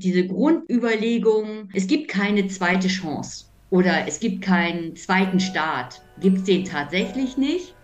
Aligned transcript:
diese 0.00 0.26
Grundüberlegung, 0.26 1.68
es 1.74 1.86
gibt 1.86 2.08
keine 2.08 2.46
zweite 2.48 2.88
Chance 2.88 3.46
oder 3.70 4.06
es 4.06 4.18
gibt 4.20 4.42
keinen 4.42 4.96
zweiten 4.96 5.40
Start. 5.40 6.02
Gibt 6.20 6.38
es 6.38 6.44
den 6.44 6.64
tatsächlich 6.64 7.36
nicht? 7.36 7.74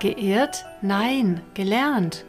Geirrt? 0.00 0.64
Nein, 0.82 1.40
gelernt. 1.54 2.24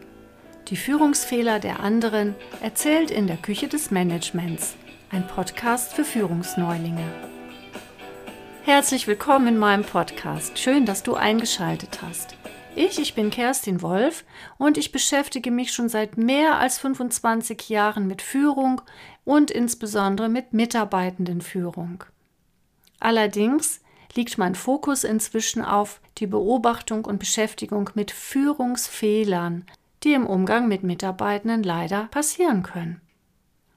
Die 0.69 0.77
Führungsfehler 0.77 1.59
der 1.59 1.81
anderen 1.81 2.35
erzählt 2.61 3.11
in 3.11 3.27
der 3.27 3.37
Küche 3.37 3.67
des 3.67 3.91
Managements, 3.91 4.75
ein 5.09 5.27
Podcast 5.27 5.93
für 5.93 6.05
Führungsneulinge. 6.05 7.03
Herzlich 8.63 9.07
willkommen 9.07 9.47
in 9.47 9.57
meinem 9.57 9.83
Podcast. 9.83 10.57
Schön, 10.57 10.85
dass 10.85 11.03
du 11.03 11.15
eingeschaltet 11.15 11.99
hast. 12.01 12.37
Ich, 12.75 12.97
ich 12.99 13.13
bin 13.13 13.29
Kerstin 13.29 13.83
Wolf 13.83 14.25
und 14.57 14.79
ich 14.79 14.91
beschäftige 14.91 15.51
mich 15.51 15.71
schon 15.71 15.89
seit 15.89 16.17
mehr 16.17 16.57
als 16.57 16.79
25 16.79 17.69
Jahren 17.69 18.07
mit 18.07 18.23
Führung 18.23 18.81
und 19.25 19.51
insbesondere 19.51 20.27
mit 20.27 20.53
Mitarbeitendenführung. 20.53 22.03
Allerdings 22.99 23.81
liegt 24.15 24.39
mein 24.39 24.55
Fokus 24.55 25.03
inzwischen 25.03 25.63
auf 25.63 26.01
die 26.17 26.25
Beobachtung 26.25 27.05
und 27.05 27.19
Beschäftigung 27.19 27.91
mit 27.93 28.09
Führungsfehlern, 28.09 29.65
die 30.03 30.13
im 30.13 30.25
Umgang 30.25 30.67
mit 30.67 30.81
Mitarbeitenden 30.83 31.61
leider 31.61 32.05
passieren 32.05 32.63
können. 32.63 33.01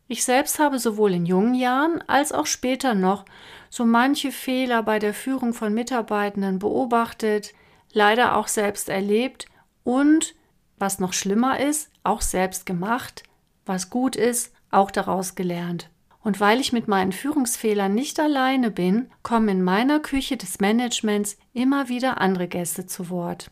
Ich 0.09 0.25
selbst 0.25 0.59
habe 0.59 0.79
sowohl 0.79 1.13
in 1.13 1.27
jungen 1.27 1.55
Jahren 1.55 2.01
als 2.07 2.33
auch 2.33 2.47
später 2.47 2.95
noch 2.95 3.27
so 3.69 3.85
manche 3.85 4.33
Fehler 4.33 4.83
bei 4.83 4.99
der 4.99 5.13
Führung 5.13 5.53
von 5.53 5.75
Mitarbeitenden 5.75 6.61
beobachtet, 6.61 7.53
leider 7.97 8.37
auch 8.37 8.47
selbst 8.47 8.91
erlebt 8.91 9.47
und, 9.83 10.35
was 10.79 10.99
noch 11.01 11.15
schlimmer 11.15 11.59
ist, 11.59 11.91
auch 12.05 12.21
selbst 12.21 12.67
gemacht, 12.67 13.23
was 13.65 13.89
gut 13.89 14.15
ist, 14.15 14.53
auch 14.71 14.91
daraus 14.91 15.35
gelernt. 15.35 15.89
Und 16.23 16.39
weil 16.39 16.61
ich 16.61 16.73
mit 16.73 16.89
meinen 16.89 17.13
Führungsfehlern 17.13 17.95
nicht 17.95 18.21
alleine 18.21 18.71
bin, 18.71 19.11
kommen 19.23 19.49
in 19.49 19.63
meiner 19.63 20.01
Küche 20.01 20.37
des 20.37 20.61
Managements 20.61 21.39
immer 21.55 21.89
wieder 21.89 22.21
andere 22.21 22.49
Gäste 22.49 22.85
zu 22.85 23.09
Wort. 23.09 23.51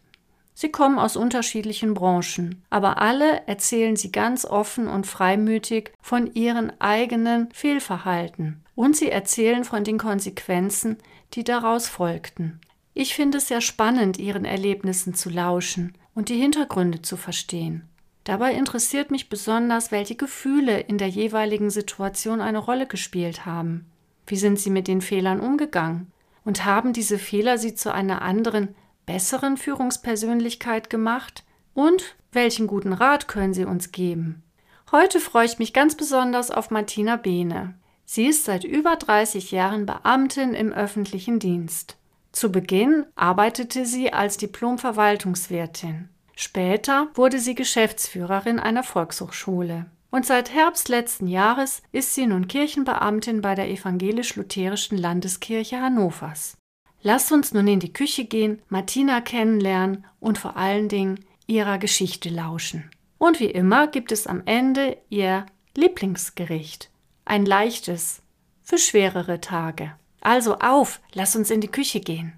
Sie 0.53 0.71
kommen 0.71 0.99
aus 0.99 1.17
unterschiedlichen 1.17 1.95
Branchen, 1.95 2.63
aber 2.69 3.01
alle 3.01 3.47
erzählen 3.47 3.97
sie 3.97 4.13
ganz 4.13 4.45
offen 4.45 4.89
und 4.89 5.07
freimütig 5.07 5.93
von 6.03 6.33
ihren 6.35 6.79
eigenen 6.81 7.51
Fehlverhalten. 7.53 8.63
Und 8.75 8.95
sie 8.95 9.11
erzählen 9.11 9.65
von 9.65 9.85
den 9.85 9.99
Konsequenzen, 9.99 10.99
die 11.33 11.45
daraus 11.45 11.89
folgten. 11.89 12.61
Ich 12.97 13.17
finde 13.17 13.39
es 13.39 13.49
sehr 13.49 13.61
spannend, 13.61 14.19
ihren 14.19 14.45
Erlebnissen 14.45 15.15
zu 15.15 15.29
lauschen 15.29 15.95
und 16.15 16.29
die 16.29 16.37
Hintergründe 16.37 17.03
zu 17.03 17.17
verstehen. 17.17 17.89
Dabei 18.23 18.55
interessiert 18.55 19.11
mich 19.11 19.29
besonders, 19.29 19.91
welche 19.91 20.15
Gefühle 20.15 20.79
in 20.79 20.97
der 20.97 21.09
jeweiligen 21.09 21.71
Situation 21.71 22.41
eine 22.41 22.59
Rolle 22.59 22.87
gespielt 22.87 23.45
haben. 23.45 23.87
Wie 24.27 24.37
sind 24.37 24.61
sie 24.61 24.71
mit 24.71 24.87
den 24.87 25.01
Fehlern 25.01 25.41
umgegangen? 25.41 26.13
Und 26.45 26.65
haben 26.65 26.93
diese 26.93 27.19
Fehler 27.19 27.59
sie 27.59 27.75
zu 27.75 27.93
einer 27.93 28.23
anderen, 28.23 28.75
besseren 29.07 29.57
Führungspersönlichkeit 29.57 30.89
gemacht? 30.89 31.43
Und 31.75 32.15
welchen 32.33 32.69
guten 32.69 32.93
Rat 32.93 33.27
können 33.27 33.55
sie 33.55 33.65
uns 33.65 33.91
geben? 33.91 34.43
Heute 34.93 35.19
freue 35.19 35.47
ich 35.47 35.59
mich 35.59 35.73
ganz 35.73 35.97
besonders 35.97 36.53
auf 36.53 36.71
Martina 36.71 37.17
Behne. 37.17 37.75
Sie 38.05 38.27
ist 38.27 38.45
seit 38.45 38.63
über 38.63 38.97
30 38.97 39.51
Jahren 39.51 39.85
Beamtin 39.85 40.55
im 40.55 40.73
öffentlichen 40.73 41.41
Dienst. 41.41 41.97
Zu 42.35 42.51
Beginn 42.51 43.07
arbeitete 43.15 43.87
sie 43.87 44.13
als 44.13 44.39
Diplom-Verwaltungswirtin. 44.39 46.09
Später 46.35 47.07
wurde 47.15 47.39
sie 47.39 47.55
Geschäftsführerin 47.55 48.59
einer 48.59 48.83
Volkshochschule. 48.83 49.87
Und 50.11 50.27
seit 50.27 50.53
Herbst 50.53 50.89
letzten 50.89 51.29
Jahres 51.29 51.81
ist 51.93 52.13
sie 52.13 52.27
nun 52.27 52.49
Kirchenbeamtin 52.49 53.41
bei 53.41 53.55
der 53.55 53.71
evangelisch-lutherischen 53.71 54.99
Landeskirche 54.99 55.81
Hannovers. 55.81 56.57
Lasst 57.03 57.31
uns 57.31 57.55
nun 57.55 57.69
in 57.69 57.79
die 57.79 57.93
Küche 57.93 58.25
gehen, 58.25 58.61
Martina 58.69 59.21
kennenlernen 59.21 60.05
und 60.19 60.37
vor 60.37 60.57
allen 60.57 60.89
Dingen 60.89 61.25
ihrer 61.47 61.79
Geschichte 61.79 62.31
lauschen. 62.31 62.91
Und 63.17 63.39
wie 63.39 63.51
immer 63.51 63.87
gibt 63.87 64.11
es 64.11 64.27
am 64.27 64.43
Ende 64.45 64.97
ihr 65.09 65.47
Lieblingsgericht. 65.77 66.91
Ein 67.25 67.47
leichtes 67.47 68.23
für 68.65 68.79
schwerere 68.79 69.41
Tage. 69.41 69.93
Also 70.25 70.57
auf, 70.57 71.03
lass 71.13 71.37
uns 71.37 71.51
in 71.51 71.61
die 71.61 71.69
Küche 71.69 72.01
gehen. 72.01 72.33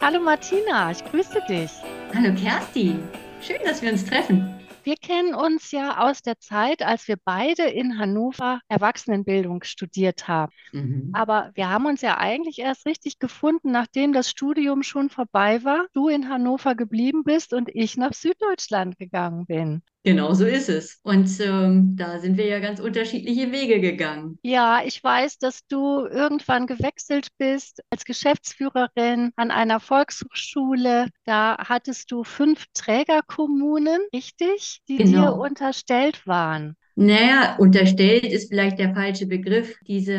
Hallo 0.00 0.20
Martina, 0.20 0.92
ich 0.92 1.04
grüße 1.04 1.40
dich. 1.48 1.72
Hallo 2.14 2.32
Kerstin, 2.36 3.02
schön, 3.42 3.58
dass 3.64 3.82
wir 3.82 3.90
uns 3.90 4.04
treffen. 4.04 4.54
Wir 4.84 4.94
kennen 4.94 5.34
uns 5.34 5.72
ja 5.72 5.98
aus 5.98 6.22
der 6.22 6.38
Zeit, 6.38 6.82
als 6.82 7.08
wir 7.08 7.16
beide 7.24 7.64
in 7.64 7.98
Hannover 7.98 8.60
Erwachsenenbildung 8.68 9.64
studiert 9.64 10.28
haben. 10.28 10.52
Mhm. 10.70 11.10
Aber 11.12 11.50
wir 11.54 11.68
haben 11.68 11.86
uns 11.86 12.02
ja 12.02 12.18
eigentlich 12.18 12.60
erst 12.60 12.86
richtig 12.86 13.18
gefunden, 13.18 13.72
nachdem 13.72 14.12
das 14.12 14.30
Studium 14.30 14.84
schon 14.84 15.10
vorbei 15.10 15.64
war, 15.64 15.86
du 15.92 16.08
in 16.08 16.28
Hannover 16.28 16.76
geblieben 16.76 17.24
bist 17.24 17.52
und 17.52 17.68
ich 17.74 17.96
nach 17.96 18.14
Süddeutschland 18.14 18.96
gegangen 18.96 19.46
bin. 19.46 19.82
Genau 20.02 20.32
so 20.32 20.46
ist 20.46 20.70
es. 20.70 20.98
Und 21.02 21.28
ähm, 21.40 21.94
da 21.96 22.18
sind 22.18 22.38
wir 22.38 22.46
ja 22.46 22.58
ganz 22.58 22.80
unterschiedliche 22.80 23.52
Wege 23.52 23.80
gegangen. 23.80 24.38
Ja, 24.42 24.80
ich 24.84 25.02
weiß, 25.04 25.38
dass 25.38 25.66
du 25.66 26.06
irgendwann 26.06 26.66
gewechselt 26.66 27.28
bist 27.36 27.82
als 27.90 28.04
Geschäftsführerin 28.04 29.32
an 29.36 29.50
einer 29.50 29.78
Volkshochschule. 29.78 31.08
Da 31.24 31.56
hattest 31.58 32.10
du 32.10 32.24
fünf 32.24 32.64
Trägerkommunen, 32.72 34.00
richtig, 34.14 34.80
die 34.88 34.96
genau. 34.96 35.34
dir 35.34 35.36
unterstellt 35.36 36.26
waren. 36.26 36.76
Naja, 36.96 37.56
unterstellt 37.58 38.24
ist 38.24 38.48
vielleicht 38.48 38.78
der 38.78 38.94
falsche 38.94 39.26
Begriff. 39.26 39.78
Diese, 39.86 40.14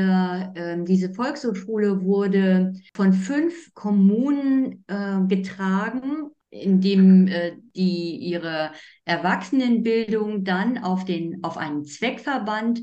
äh, 0.56 0.78
diese 0.84 1.14
Volkshochschule 1.14 2.04
wurde 2.04 2.74
von 2.96 3.14
fünf 3.14 3.74
Kommunen 3.74 4.84
äh, 4.88 5.20
getragen 5.28 6.32
indem 6.52 7.28
äh, 7.28 7.54
die 7.76 8.18
ihre 8.18 8.72
Erwachsenenbildung 9.06 10.44
dann 10.44 10.78
auf 10.78 11.06
den 11.06 11.44
auf 11.44 11.58
einen 11.58 11.86
Zweckverband 11.86 12.82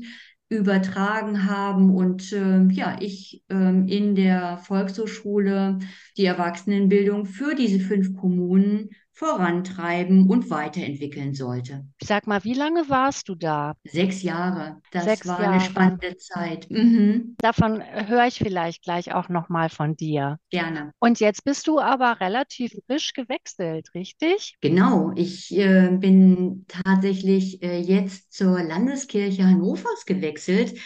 übertragen 0.49 1.45
haben 1.45 1.95
und 1.95 2.33
äh, 2.33 2.63
ja, 2.71 2.97
ich 2.99 3.43
äh, 3.49 3.55
in 3.55 4.15
der 4.15 4.57
Volkshochschule 4.57 5.77
die 6.17 6.25
Erwachsenenbildung 6.25 7.25
für 7.25 7.53
diese 7.53 7.79
fünf 7.79 8.17
Kommunen 8.17 8.89
vorantreiben 9.19 10.29
und 10.29 10.49
weiterentwickeln 10.49 11.33
sollte. 11.33 11.85
Sag 12.01 12.25
mal, 12.25 12.41
wie 12.45 12.53
lange 12.53 12.87
warst 12.87 13.27
du 13.27 13.35
da? 13.35 13.73
Sechs 13.83 14.23
Jahre. 14.23 14.81
Das 14.91 15.03
Sechs 15.03 15.27
war 15.27 15.41
Jahre. 15.41 15.53
eine 15.55 15.61
spannende 15.61 16.15
Zeit. 16.15 16.71
Mhm. 16.71 17.35
Davon 17.37 17.83
höre 17.83 18.27
ich 18.27 18.37
vielleicht 18.37 18.81
gleich 18.81 19.13
auch 19.13 19.27
noch 19.27 19.49
mal 19.49 19.67
von 19.69 19.97
dir. 19.97 20.39
Gerne. 20.49 20.93
Und 20.99 21.19
jetzt 21.19 21.43
bist 21.43 21.67
du 21.67 21.79
aber 21.79 22.21
relativ 22.21 22.71
frisch 22.87 23.11
gewechselt, 23.11 23.89
richtig? 23.93 24.55
Genau. 24.61 25.11
Ich 25.15 25.53
äh, 25.53 25.89
bin 25.91 26.65
tatsächlich 26.69 27.61
äh, 27.61 27.77
jetzt 27.77 28.31
zur 28.31 28.63
Landeskirche 28.63 29.43
Hannovers 29.45 30.05
gewechselt. 30.05 30.79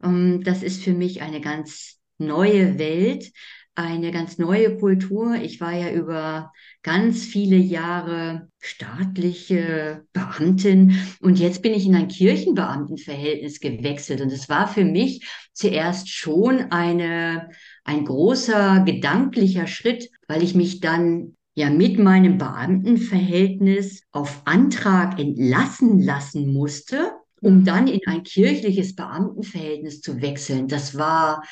Ähm, 0.00 0.42
das 0.44 0.62
ist 0.62 0.84
für 0.84 0.92
mich 0.92 1.22
eine 1.22 1.40
ganz 1.40 1.98
neue 2.18 2.78
Welt 2.78 3.32
eine 3.74 4.10
ganz 4.10 4.38
neue 4.38 4.76
Kultur. 4.76 5.36
Ich 5.36 5.60
war 5.60 5.72
ja 5.72 5.90
über 5.92 6.52
ganz 6.82 7.24
viele 7.24 7.56
Jahre 7.56 8.48
staatliche 8.58 10.04
Beamtin 10.12 10.96
und 11.20 11.38
jetzt 11.38 11.62
bin 11.62 11.72
ich 11.72 11.86
in 11.86 11.94
ein 11.94 12.08
Kirchenbeamtenverhältnis 12.08 13.60
gewechselt. 13.60 14.20
Und 14.20 14.32
es 14.32 14.48
war 14.48 14.68
für 14.68 14.84
mich 14.84 15.26
zuerst 15.52 16.08
schon 16.08 16.70
eine, 16.70 17.50
ein 17.84 18.04
großer 18.04 18.82
gedanklicher 18.84 19.66
Schritt, 19.66 20.10
weil 20.28 20.42
ich 20.42 20.54
mich 20.54 20.80
dann 20.80 21.36
ja 21.54 21.70
mit 21.70 21.98
meinem 21.98 22.38
Beamtenverhältnis 22.38 24.02
auf 24.12 24.42
Antrag 24.44 25.18
entlassen 25.18 26.00
lassen 26.00 26.52
musste, 26.52 27.12
um 27.40 27.64
dann 27.64 27.86
in 27.86 28.00
ein 28.06 28.22
kirchliches 28.22 28.94
Beamtenverhältnis 28.94 30.00
zu 30.00 30.20
wechseln. 30.20 30.68
Das 30.68 30.98
war 30.98 31.42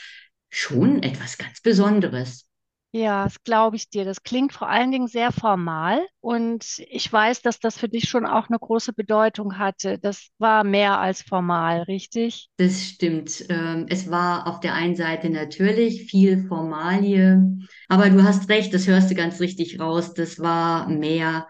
schon 0.51 1.03
etwas 1.03 1.39
ganz 1.39 1.61
Besonderes. 1.61 2.49
Ja, 2.91 3.25
das 3.25 3.43
glaube 3.45 3.77
ich 3.77 3.91
dir. 3.91 4.07
Das 4.07 4.23
klingt 4.23 4.55
vor 4.55 4.69
allen 4.69 4.91
Dingen 4.91 5.09
sehr 5.09 5.31
formal 5.31 6.01
und 6.21 6.65
ich 6.89 7.13
weiß, 7.13 7.43
dass 7.43 7.61
das 7.61 7.77
für 7.77 7.89
dich 7.89 8.09
schon 8.09 8.25
auch 8.25 8.49
eine 8.49 8.59
große 8.59 8.95
Bedeutung 8.95 9.59
hatte. 9.59 9.99
Das 9.99 10.31
war 10.39 10.65
mehr 10.65 10.99
als 10.99 11.21
formal, 11.21 11.83
richtig? 11.83 12.49
Das 12.57 12.83
stimmt. 12.83 13.45
Ähm, 13.51 13.87
es 13.91 14.11
war 14.11 14.47
auf 14.47 14.61
der 14.61 14.73
einen 14.73 14.97
Seite 14.97 15.29
natürlich 15.29 16.11
viel 16.11 16.47
Formalie, 16.49 17.59
aber 17.89 18.09
du 18.09 18.23
hast 18.23 18.49
recht, 18.49 18.73
das 18.73 18.87
hörst 18.87 19.11
du 19.11 19.15
ganz 19.15 19.39
richtig 19.39 19.79
raus. 19.79 20.15
Das 20.15 20.39
war 20.39 20.89
mehr 20.89 21.47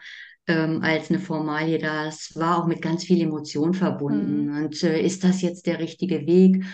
ähm, 0.48 0.82
als 0.82 1.08
eine 1.08 1.20
Formalie. 1.20 1.78
Das 1.78 2.32
war 2.34 2.58
auch 2.58 2.66
mit 2.66 2.82
ganz 2.82 3.04
viel 3.04 3.20
Emotion 3.22 3.74
verbunden. 3.74 4.46
Mhm. 4.46 4.64
Und 4.64 4.82
äh, 4.82 5.00
ist 5.00 5.22
das 5.22 5.40
jetzt 5.42 5.66
der 5.66 5.78
richtige 5.78 6.26
Weg? 6.26 6.64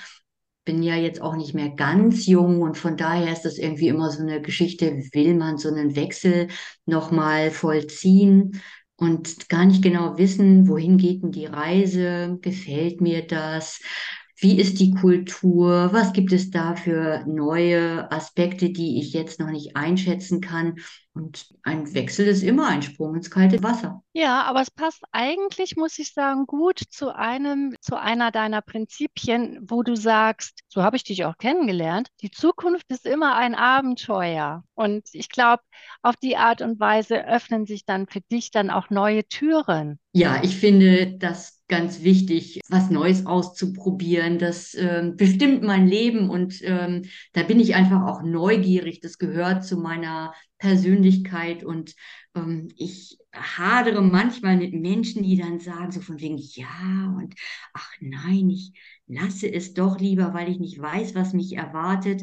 Bin 0.64 0.82
ja 0.82 0.96
jetzt 0.96 1.20
auch 1.20 1.36
nicht 1.36 1.54
mehr 1.54 1.70
ganz 1.70 2.26
jung 2.26 2.62
und 2.62 2.76
von 2.78 2.96
daher 2.96 3.32
ist 3.32 3.42
das 3.42 3.58
irgendwie 3.58 3.88
immer 3.88 4.10
so 4.10 4.22
eine 4.22 4.40
Geschichte, 4.40 4.86
will 5.12 5.34
man 5.34 5.58
so 5.58 5.68
einen 5.68 5.96
Wechsel 5.96 6.48
nochmal 6.86 7.50
vollziehen? 7.50 8.62
und 8.96 9.48
gar 9.48 9.64
nicht 9.64 9.82
genau 9.82 10.18
wissen, 10.18 10.68
wohin 10.68 10.98
geht 10.98 11.22
denn 11.22 11.32
die 11.32 11.46
Reise, 11.46 12.38
gefällt 12.42 13.00
mir 13.00 13.26
das, 13.26 13.80
wie 14.38 14.58
ist 14.58 14.80
die 14.80 14.92
Kultur, 14.92 15.90
was 15.92 16.12
gibt 16.12 16.32
es 16.32 16.50
da 16.50 16.76
für 16.76 17.24
neue 17.26 18.10
Aspekte, 18.10 18.70
die 18.70 18.98
ich 19.00 19.12
jetzt 19.12 19.40
noch 19.40 19.50
nicht 19.50 19.76
einschätzen 19.76 20.40
kann. 20.40 20.76
Und 21.14 21.54
ein 21.62 21.94
Wechsel 21.94 22.26
ist 22.26 22.42
immer 22.42 22.66
ein 22.66 22.82
Sprung 22.82 23.14
ins 23.14 23.30
kalte 23.30 23.62
Wasser. 23.62 24.02
Ja, 24.12 24.42
aber 24.42 24.62
es 24.62 24.70
passt 24.70 25.02
eigentlich, 25.12 25.76
muss 25.76 25.96
ich 26.00 26.12
sagen, 26.12 26.46
gut 26.46 26.80
zu 26.90 27.14
einem, 27.14 27.76
zu 27.80 27.96
einer 27.96 28.32
deiner 28.32 28.62
Prinzipien, 28.62 29.60
wo 29.62 29.84
du 29.84 29.94
sagst, 29.96 30.60
so 30.66 30.82
habe 30.82 30.96
ich 30.96 31.04
dich 31.04 31.24
auch 31.24 31.38
kennengelernt, 31.38 32.08
die 32.20 32.32
Zukunft 32.32 32.90
ist 32.90 33.06
immer 33.06 33.36
ein 33.36 33.54
Abenteuer. 33.54 34.64
Und 34.74 35.06
ich 35.12 35.28
glaube, 35.28 35.62
auf 36.02 36.16
die 36.16 36.36
Art 36.36 36.62
und 36.62 36.80
Weise 36.80 37.24
öffnen 37.26 37.64
sich 37.64 37.84
dann 37.84 38.08
für 38.08 38.20
dich 38.32 38.50
dann 38.50 38.70
auch 38.70 38.90
neue 38.90 39.24
Türen. 39.24 40.00
Ja, 40.12 40.42
ich 40.42 40.56
finde 40.56 41.16
das 41.16 41.62
ganz 41.68 42.02
wichtig, 42.02 42.60
was 42.68 42.90
Neues 42.90 43.26
auszuprobieren. 43.26 44.38
Das 44.38 44.74
äh, 44.74 45.12
bestimmt 45.14 45.62
mein 45.62 45.86
Leben 45.86 46.28
und 46.30 46.60
ähm, 46.62 47.02
da 47.32 47.42
bin 47.42 47.58
ich 47.58 47.74
einfach 47.74 48.06
auch 48.06 48.22
neugierig. 48.22 49.00
Das 49.00 49.18
gehört 49.18 49.64
zu 49.64 49.76
meiner 49.76 50.34
Persönlichkeit 50.64 51.62
und 51.62 51.94
ähm, 52.34 52.68
ich 52.74 53.18
hadere 53.34 54.00
manchmal 54.00 54.56
mit 54.56 54.72
Menschen, 54.72 55.22
die 55.22 55.36
dann 55.36 55.60
sagen, 55.60 55.92
so 55.92 56.00
von 56.00 56.22
wegen, 56.22 56.38
ja 56.38 57.14
und 57.18 57.34
ach 57.74 57.92
nein, 58.00 58.48
ich 58.48 58.72
lasse 59.06 59.52
es 59.52 59.74
doch 59.74 60.00
lieber, 60.00 60.32
weil 60.32 60.50
ich 60.50 60.58
nicht 60.58 60.80
weiß, 60.80 61.14
was 61.14 61.34
mich 61.34 61.54
erwartet. 61.54 62.22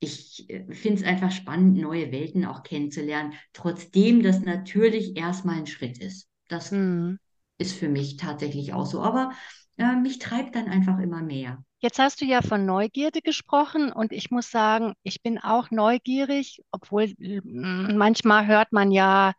Ich 0.00 0.50
äh, 0.50 0.70
finde 0.74 1.00
es 1.00 1.06
einfach 1.06 1.30
spannend, 1.32 1.78
neue 1.78 2.12
Welten 2.12 2.44
auch 2.44 2.62
kennenzulernen, 2.62 3.32
trotzdem 3.54 4.22
das 4.22 4.42
natürlich 4.42 5.16
erstmal 5.16 5.56
ein 5.56 5.66
Schritt 5.66 5.96
ist. 5.96 6.28
Das 6.48 6.72
hm. 6.72 7.18
ist 7.56 7.72
für 7.72 7.88
mich 7.88 8.18
tatsächlich 8.18 8.74
auch 8.74 8.84
so. 8.84 9.00
Aber 9.00 9.32
äh, 9.78 9.96
mich 9.96 10.18
treibt 10.18 10.56
dann 10.56 10.68
einfach 10.68 10.98
immer 10.98 11.22
mehr. 11.22 11.64
Jetzt 11.82 11.98
hast 11.98 12.20
du 12.20 12.24
ja 12.24 12.42
von 12.42 12.64
Neugierde 12.64 13.22
gesprochen 13.22 13.92
und 13.92 14.12
ich 14.12 14.30
muss 14.30 14.50
sagen, 14.50 14.94
ich 15.02 15.20
bin 15.22 15.38
auch 15.38 15.70
neugierig, 15.72 16.62
obwohl 16.70 17.08
mm, 17.18 17.96
manchmal 17.96 18.46
hört 18.46 18.72
man 18.72 18.92
ja, 18.92 19.32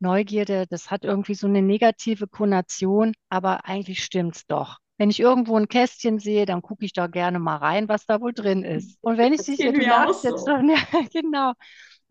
Neugierde, 0.00 0.66
das 0.68 0.90
hat 0.90 1.04
irgendwie 1.04 1.34
so 1.34 1.46
eine 1.46 1.62
negative 1.62 2.28
Konnotation, 2.28 3.14
aber 3.30 3.66
eigentlich 3.66 4.04
stimmt's 4.04 4.46
doch. 4.46 4.78
Wenn 4.98 5.10
ich 5.10 5.20
irgendwo 5.20 5.56
ein 5.56 5.68
Kästchen 5.68 6.18
sehe, 6.18 6.46
dann 6.46 6.62
gucke 6.62 6.84
ich 6.84 6.92
da 6.92 7.06
gerne 7.08 7.38
mal 7.38 7.56
rein, 7.56 7.88
was 7.88 8.06
da 8.06 8.20
wohl 8.20 8.34
drin 8.34 8.64
ist. 8.64 8.98
Und 9.02 9.18
wenn 9.18 9.32
ich 9.32 9.44
dich 9.44 9.62
jetzt, 9.62 9.78
jetzt 10.22 10.44
schon, 10.46 10.68
ja, 10.70 10.78
genau. 11.12 11.52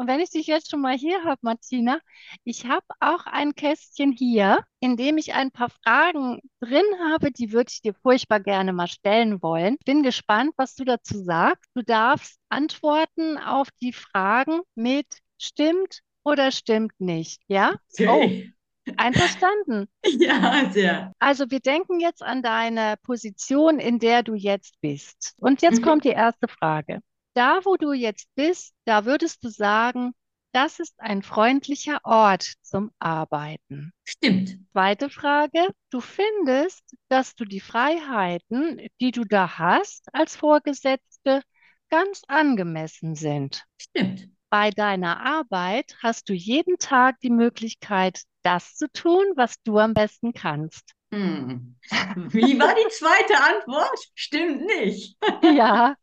Und 0.02 0.08
wenn 0.08 0.20
ich 0.20 0.32
dich 0.32 0.48
jetzt 0.48 0.72
schon 0.72 0.82
mal 0.82 0.98
hier 0.98 1.24
habe, 1.26 1.38
Martina, 1.44 2.00
ich 2.44 2.66
habe 2.66 2.88
auch 3.00 3.28
ein 3.28 3.54
Kästchen 3.54 4.12
hier, 4.12 4.66
in 4.80 4.98
dem 4.98 5.20
ich 5.20 5.36
ein 5.36 5.52
paar 5.52 5.70
Fragen 5.70 6.42
drin 6.60 6.88
habe, 7.12 7.32
die 7.32 7.52
würde 7.52 7.70
ich 7.70 7.84
dir 7.84 7.94
furchtbar 7.94 8.40
gerne 8.40 8.74
mal 8.74 8.88
stellen 8.88 9.44
wollen. 9.44 9.78
Bin 9.86 10.02
gespannt, 10.02 10.54
was 10.58 10.74
du 10.74 10.86
dazu 10.86 11.24
sagst. 11.24 11.70
Du 11.76 11.84
darfst 11.84 12.40
antworten 12.50 13.38
auf 13.38 13.68
die 13.80 13.94
Fragen 13.94 14.62
mit 14.74 15.06
stimmt 15.38 16.00
oder 16.24 16.50
stimmt 16.50 16.94
nicht. 16.98 17.44
Ja? 17.48 17.76
Okay. 17.94 18.56
Oh. 18.88 18.94
Einverstanden? 18.98 19.88
Ja, 20.18 20.68
sehr. 20.72 21.14
Also 21.20 21.46
wir 21.52 21.60
denken 21.60 22.00
jetzt 22.00 22.24
an 22.24 22.42
deine 22.42 22.96
Position, 23.04 23.78
in 23.78 24.00
der 24.00 24.24
du 24.24 24.34
jetzt 24.34 24.82
bist. 24.82 25.36
Und 25.38 25.62
jetzt 25.62 25.82
mhm. 25.82 25.86
kommt 25.86 26.06
die 26.06 26.10
erste 26.10 26.48
Frage 26.48 27.02
da, 27.34 27.62
wo 27.64 27.78
du 27.78 27.94
jetzt 27.94 28.28
bist, 28.36 28.74
da 28.86 29.06
würdest 29.06 29.44
du 29.44 29.50
sagen, 29.50 30.14
das 30.54 30.80
ist 30.80 30.96
ein 31.00 31.24
freundlicher 31.24 32.00
Ort 32.04 32.56
zum 32.62 32.92
Arbeiten. 33.00 33.94
Stimmt. 34.04 34.58
Zweite 34.74 35.10
Frage. 35.10 35.68
Du 35.90 36.02
findest, 36.02 36.84
dass 37.08 37.36
du 37.36 37.46
die 37.46 37.62
Freiheiten, 37.62 38.82
die 39.00 39.12
du 39.12 39.24
da 39.24 39.58
hast 39.58 40.14
als 40.14 40.36
Vorgesetzte, 40.36 41.42
ganz 41.90 42.22
angemessen 42.28 43.16
sind. 43.16 43.64
Stimmt. 43.80 44.28
Bei 44.50 44.70
deiner 44.70 45.22
Arbeit 45.26 45.96
hast 46.04 46.28
du 46.28 46.34
jeden 46.34 46.78
Tag 46.78 47.20
die 47.22 47.30
Möglichkeit, 47.30 48.24
das 48.44 48.76
zu 48.76 48.92
tun, 48.92 49.24
was 49.36 49.56
du 49.64 49.78
am 49.78 49.94
besten 49.94 50.34
kannst. 50.34 50.94
Hm. 51.14 51.78
Wie 52.16 52.60
war 52.60 52.76
die 52.76 52.90
zweite 52.90 53.38
Antwort? 53.42 54.00
Stimmt 54.16 54.66
nicht. 54.66 55.18
ja, 55.44 55.96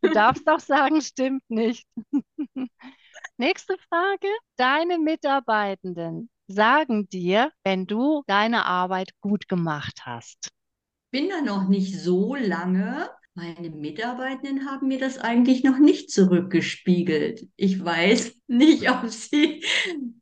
Du 0.00 0.10
darfst 0.10 0.48
auch 0.48 0.60
sagen, 0.60 1.00
stimmt 1.00 1.42
nicht. 1.48 1.86
Nächste 3.36 3.76
Frage. 3.88 4.28
Deine 4.56 4.98
Mitarbeitenden 4.98 6.30
sagen 6.48 7.08
dir, 7.08 7.52
wenn 7.64 7.86
du 7.86 8.22
deine 8.26 8.66
Arbeit 8.66 9.10
gut 9.20 9.48
gemacht 9.48 10.02
hast. 10.04 10.50
Bin 11.10 11.28
da 11.28 11.40
noch 11.40 11.68
nicht 11.68 11.98
so 11.98 12.34
lange. 12.34 13.10
Meine 13.34 13.70
Mitarbeitenden 13.70 14.70
haben 14.70 14.88
mir 14.88 14.98
das 14.98 15.18
eigentlich 15.18 15.64
noch 15.64 15.78
nicht 15.78 16.10
zurückgespiegelt. 16.10 17.48
Ich 17.56 17.82
weiß 17.82 18.34
nicht, 18.46 18.90
ob 18.90 19.08
sie 19.08 19.64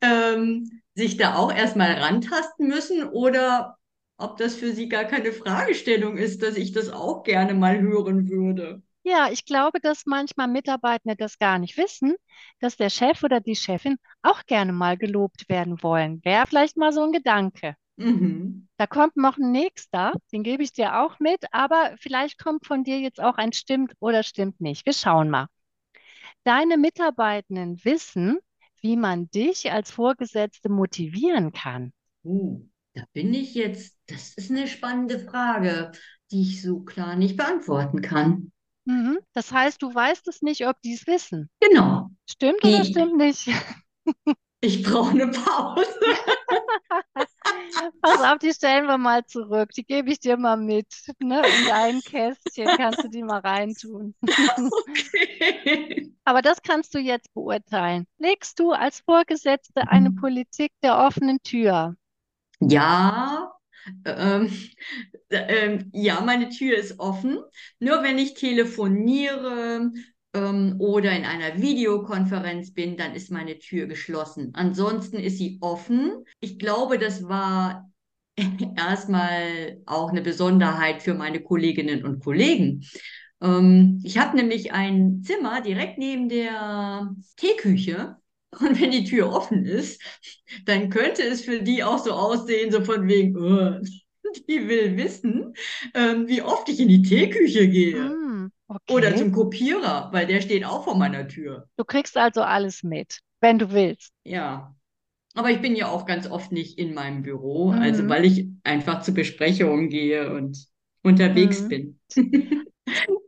ähm, 0.01 0.83
sich 0.95 1.17
da 1.17 1.37
auch 1.37 1.53
erstmal 1.53 1.93
rantasten 1.93 2.69
müssen 2.69 3.05
oder 3.09 3.77
ob 4.17 4.37
das 4.37 4.55
für 4.55 4.73
sie 4.73 4.89
gar 4.89 5.05
keine 5.05 5.33
Fragestellung 5.33 6.19
ist, 6.19 6.43
dass 6.43 6.57
ich 6.57 6.73
das 6.73 6.91
auch 6.91 7.23
gerne 7.23 7.55
mal 7.55 7.81
hören 7.81 8.29
würde. 8.29 8.83
Ja, 9.03 9.31
ich 9.31 9.47
glaube, 9.47 9.81
dass 9.81 10.05
manchmal 10.05 10.49
Mitarbeitende 10.49 11.17
das 11.17 11.39
gar 11.39 11.59
nicht 11.59 11.77
wissen, 11.79 12.15
dass 12.59 12.77
der 12.77 12.91
Chef 12.91 13.23
oder 13.23 13.41
die 13.41 13.57
Chefin 13.57 13.97
auch 14.23 14.45
gerne 14.45 14.73
mal 14.73 14.99
gelobt 14.99 15.49
werden 15.49 15.83
wollen. 15.83 16.21
Wäre 16.23 16.47
vielleicht 16.47 16.77
mal 16.77 16.93
so 16.93 17.03
ein 17.03 17.13
Gedanke. 17.13 17.77
Mhm. 17.97 18.69
Da 18.77 18.87
kommt 18.87 19.17
noch 19.17 19.39
ein 19.39 19.53
nächster, 19.53 20.13
den 20.33 20.43
gebe 20.43 20.63
ich 20.63 20.73
dir 20.73 21.01
auch 21.01 21.19
mit, 21.19 21.45
aber 21.53 21.95
vielleicht 21.99 22.43
kommt 22.43 22.67
von 22.67 22.85
dir 22.85 22.99
jetzt 22.99 23.21
auch 23.21 23.37
ein 23.37 23.53
stimmt 23.53 23.95
oder 24.01 24.23
stimmt 24.23 24.61
nicht. 24.61 24.87
Wir 24.87 24.93
schauen 24.93 25.31
mal. 25.31 25.49
Deine 26.45 26.79
Mitarbeitenden 26.79 27.83
wissen, 27.85 28.39
wie 28.81 28.97
man 28.97 29.31
dich 29.31 29.73
als 29.73 29.91
Vorgesetzte 29.91 30.71
motivieren 30.71 31.53
kann. 31.53 31.93
Uh, 32.25 32.67
da 32.95 33.05
bin 33.13 33.35
ich 33.35 33.55
jetzt, 33.55 33.99
das 34.07 34.35
ist 34.35 34.51
eine 34.51 34.67
spannende 34.67 35.19
Frage, 35.19 35.93
die 36.31 36.43
ich 36.43 36.63
so 36.63 36.81
klar 36.81 37.17
nicht 37.17 37.37
beantworten 37.37 38.01
kann. 38.01 38.53
Mhm. 38.91 39.19
Das 39.35 39.53
heißt, 39.53 39.81
du 39.83 39.95
weißt 39.95 40.27
es 40.27 40.43
nicht, 40.43 40.67
ob 40.67 40.81
die 40.83 40.95
es 40.95 41.07
wissen. 41.07 41.49
Genau. 41.61 42.11
Stimmt 42.29 42.65
oder 42.65 42.85
stimmt 42.85 43.17
nicht? 43.17 43.49
Ich 44.63 44.83
brauche 44.83 45.13
eine 45.13 45.29
Pause. 45.29 45.87
Pass 48.03 48.23
auf, 48.23 48.39
die 48.41 48.53
stellen 48.53 48.85
wir 48.85 48.99
mal 48.99 49.25
zurück. 49.25 49.71
Die 49.71 49.85
gebe 49.85 50.11
ich 50.11 50.21
dir 50.21 50.37
mal 50.37 50.59
mit. 50.59 50.87
Ne? 51.19 51.39
In 51.39 51.67
dein 51.67 52.01
Kästchen 52.03 52.67
kannst 52.77 53.03
du 53.03 53.09
die 53.09 53.23
mal 53.23 53.41
reintun. 53.41 54.15
Okay. 54.21 56.13
Aber 56.25 56.43
das 56.43 56.61
kannst 56.61 56.95
du 56.95 56.99
jetzt 56.99 57.33
beurteilen. 57.33 58.07
Legst 58.19 58.59
du 58.59 58.73
als 58.73 59.01
Vorgesetzte 59.01 59.89
eine 59.89 60.11
mhm. 60.11 60.17
Politik 60.17 60.73
der 60.83 60.99
offenen 60.99 61.43
Tür? 61.43 61.97
Ja, 62.61 63.55
ähm, 64.05 64.51
ähm, 65.31 65.91
ja, 65.93 66.21
meine 66.21 66.49
Tür 66.49 66.77
ist 66.77 66.99
offen. 66.99 67.39
Nur 67.79 68.03
wenn 68.03 68.19
ich 68.19 68.35
telefoniere 68.35 69.91
ähm, 70.35 70.77
oder 70.79 71.13
in 71.13 71.25
einer 71.25 71.61
Videokonferenz 71.61 72.73
bin, 72.73 72.97
dann 72.97 73.15
ist 73.15 73.31
meine 73.31 73.59
Tür 73.59 73.87
geschlossen. 73.87 74.51
Ansonsten 74.55 75.19
ist 75.19 75.39
sie 75.39 75.59
offen. 75.61 76.25
Ich 76.41 76.59
glaube, 76.59 76.99
das 76.99 77.29
war 77.29 77.91
erstmal 78.77 79.81
auch 79.87 80.11
eine 80.11 80.23
Besonderheit 80.23 81.03
für 81.03 81.15
meine 81.15 81.41
Kolleginnen 81.41 82.05
und 82.05 82.23
Kollegen. 82.23 82.85
Ähm, 83.41 84.01
ich 84.05 84.19
habe 84.19 84.37
nämlich 84.37 84.73
ein 84.73 85.23
Zimmer 85.23 85.61
direkt 85.61 85.99
neben 85.99 86.29
der 86.29 87.15
Teeküche 87.37 88.20
und 88.59 88.81
wenn 88.81 88.91
die 88.91 89.05
Tür 89.05 89.33
offen 89.33 89.65
ist, 89.65 90.03
dann 90.65 90.91
könnte 90.91 91.23
es 91.23 91.43
für 91.43 91.63
die 91.63 91.85
auch 91.85 91.99
so 91.99 92.13
aussehen, 92.13 92.73
so 92.73 92.85
von 92.85 93.07
wegen, 93.07 93.37
oh, 93.37 93.81
die 94.49 94.69
will 94.69 94.97
wissen, 94.97 95.55
ähm, 95.95 96.27
wie 96.29 96.43
oft 96.43 96.69
ich 96.69 96.81
in 96.81 96.89
die 96.89 97.03
Teeküche 97.03 97.69
gehe. 97.69 98.01
Mm, 98.01 98.51
okay. 98.69 98.93
Oder 98.93 99.17
zum 99.17 99.33
Kopierer, 99.33 100.11
weil 100.13 100.27
der 100.27 100.41
steht 100.41 100.65
auch 100.65 100.85
vor 100.85 100.97
meiner 100.97 101.29
Tür. 101.29 101.69
Du 101.77 101.85
kriegst 101.85 102.17
also 102.17 102.43
alles 102.43 102.83
mit, 102.83 103.21
wenn 103.41 103.59
du 103.59 103.73
willst. 103.73 104.13
Ja. 104.25 104.75
Aber 105.35 105.51
ich 105.51 105.61
bin 105.61 105.77
ja 105.77 105.89
auch 105.89 106.07
ganz 106.07 106.29
oft 106.29 106.51
nicht 106.51 106.77
in 106.77 106.93
meinem 106.93 107.23
Büro, 107.23 107.71
mhm. 107.71 107.79
also 107.79 108.09
weil 108.09 108.25
ich 108.25 108.49
einfach 108.65 109.03
zu 109.03 109.15
Besprechungen 109.15 109.89
gehe 109.89 110.33
und 110.33 110.67
unterwegs 111.03 111.63
mhm. 111.63 111.69
bin. 111.69 112.01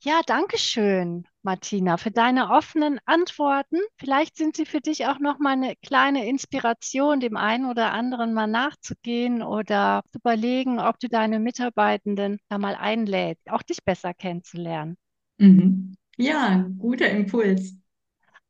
Ja, 0.04 0.20
danke 0.26 0.58
schön, 0.58 1.26
Martina, 1.42 1.96
für 1.96 2.10
deine 2.10 2.50
offenen 2.50 2.98
Antworten. 3.04 3.78
Vielleicht 3.96 4.36
sind 4.36 4.56
sie 4.56 4.66
für 4.66 4.80
dich 4.80 5.06
auch 5.06 5.18
noch 5.20 5.38
mal 5.38 5.52
eine 5.52 5.76
kleine 5.76 6.26
Inspiration, 6.28 7.20
dem 7.20 7.36
einen 7.36 7.66
oder 7.66 7.92
anderen 7.92 8.34
mal 8.34 8.46
nachzugehen 8.48 9.42
oder 9.42 10.02
zu 10.12 10.18
überlegen, 10.18 10.80
ob 10.80 10.98
du 10.98 11.08
deine 11.08 11.38
Mitarbeitenden 11.38 12.38
da 12.48 12.58
mal 12.58 12.74
einlädst, 12.74 13.48
auch 13.50 13.62
dich 13.62 13.84
besser 13.84 14.12
kennenzulernen. 14.14 14.96
Mhm. 15.38 15.94
Ja, 16.16 16.68
guter 16.78 17.08
Impuls. 17.10 17.76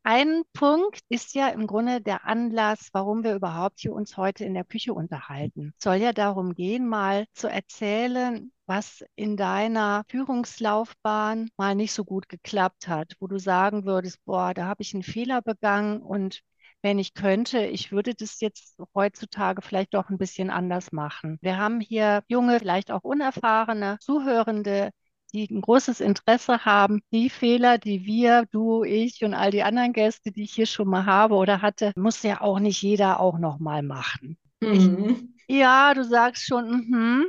ein 0.05 0.43
Punkt 0.53 1.01
ist 1.09 1.35
ja 1.35 1.49
im 1.49 1.67
Grunde 1.67 2.01
der 2.01 2.25
Anlass, 2.27 2.89
warum 2.93 3.23
wir 3.25 3.35
überhaupt 3.37 3.81
hier 3.81 3.93
uns 3.93 4.17
heute 4.17 4.45
in 4.45 4.55
der 4.55 4.65
Küche 4.65 4.95
unterhalten. 4.95 5.75
Es 5.79 5.85
soll 5.85 5.97
ja 5.97 6.13
darum 6.13 6.55
gehen, 6.55 6.89
mal 6.89 7.27
zu 7.35 7.49
erzählen, 7.49 8.53
was 8.73 9.05
in 9.17 9.37
deiner 9.37 10.03
Führungslaufbahn 10.09 11.51
mal 11.59 11.75
nicht 11.75 11.93
so 11.93 12.05
gut 12.05 12.31
geklappt 12.31 12.89
hat, 12.89 13.17
wo 13.21 13.27
du 13.27 13.39
sagen 13.39 13.85
würdest, 13.85 14.25
boah, 14.25 14.55
da 14.55 14.65
habe 14.65 14.81
ich 14.81 14.95
einen 14.95 15.03
Fehler 15.03 15.43
begangen 15.43 16.01
und 16.01 16.41
wenn 16.81 16.99
ich 16.99 17.13
könnte, 17.13 17.67
ich 17.67 17.93
würde 17.93 18.15
das 18.15 18.41
jetzt 18.41 18.81
heutzutage 18.95 19.61
vielleicht 19.61 19.93
doch 19.93 20.09
ein 20.09 20.17
bisschen 20.17 20.49
anders 20.49 20.91
machen. 20.91 21.39
Wir 21.43 21.59
haben 21.59 21.81
hier 21.81 22.23
junge, 22.29 22.59
vielleicht 22.61 22.91
auch 22.91 23.03
unerfahrene 23.03 23.99
Zuhörende, 24.01 24.91
die 25.35 25.51
ein 25.51 25.61
großes 25.61 26.01
Interesse 26.01 26.65
haben, 26.65 27.03
die 27.13 27.29
Fehler, 27.29 27.77
die 27.77 28.07
wir, 28.07 28.47
du, 28.51 28.85
ich 28.85 29.23
und 29.23 29.35
all 29.35 29.51
die 29.51 29.63
anderen 29.63 29.93
Gäste, 29.93 30.33
die 30.33 30.45
ich 30.45 30.55
hier 30.55 30.67
schon 30.67 30.89
mal 30.89 31.05
habe 31.05 31.35
oder 31.35 31.61
hatte, 31.61 31.93
muss 31.95 32.23
ja 32.23 32.41
auch 32.41 32.59
nicht 32.59 32.81
jeder 32.81 33.21
auch 33.21 33.39
noch 33.39 33.59
mal 33.59 33.83
machen. 33.83 34.39
Mhm. 34.61 35.35
Ich, 35.47 35.59
ja, 35.59 35.93
du 35.93 36.05
sagst 36.05 36.47
schon, 36.47 36.71
mhm. 36.89 37.27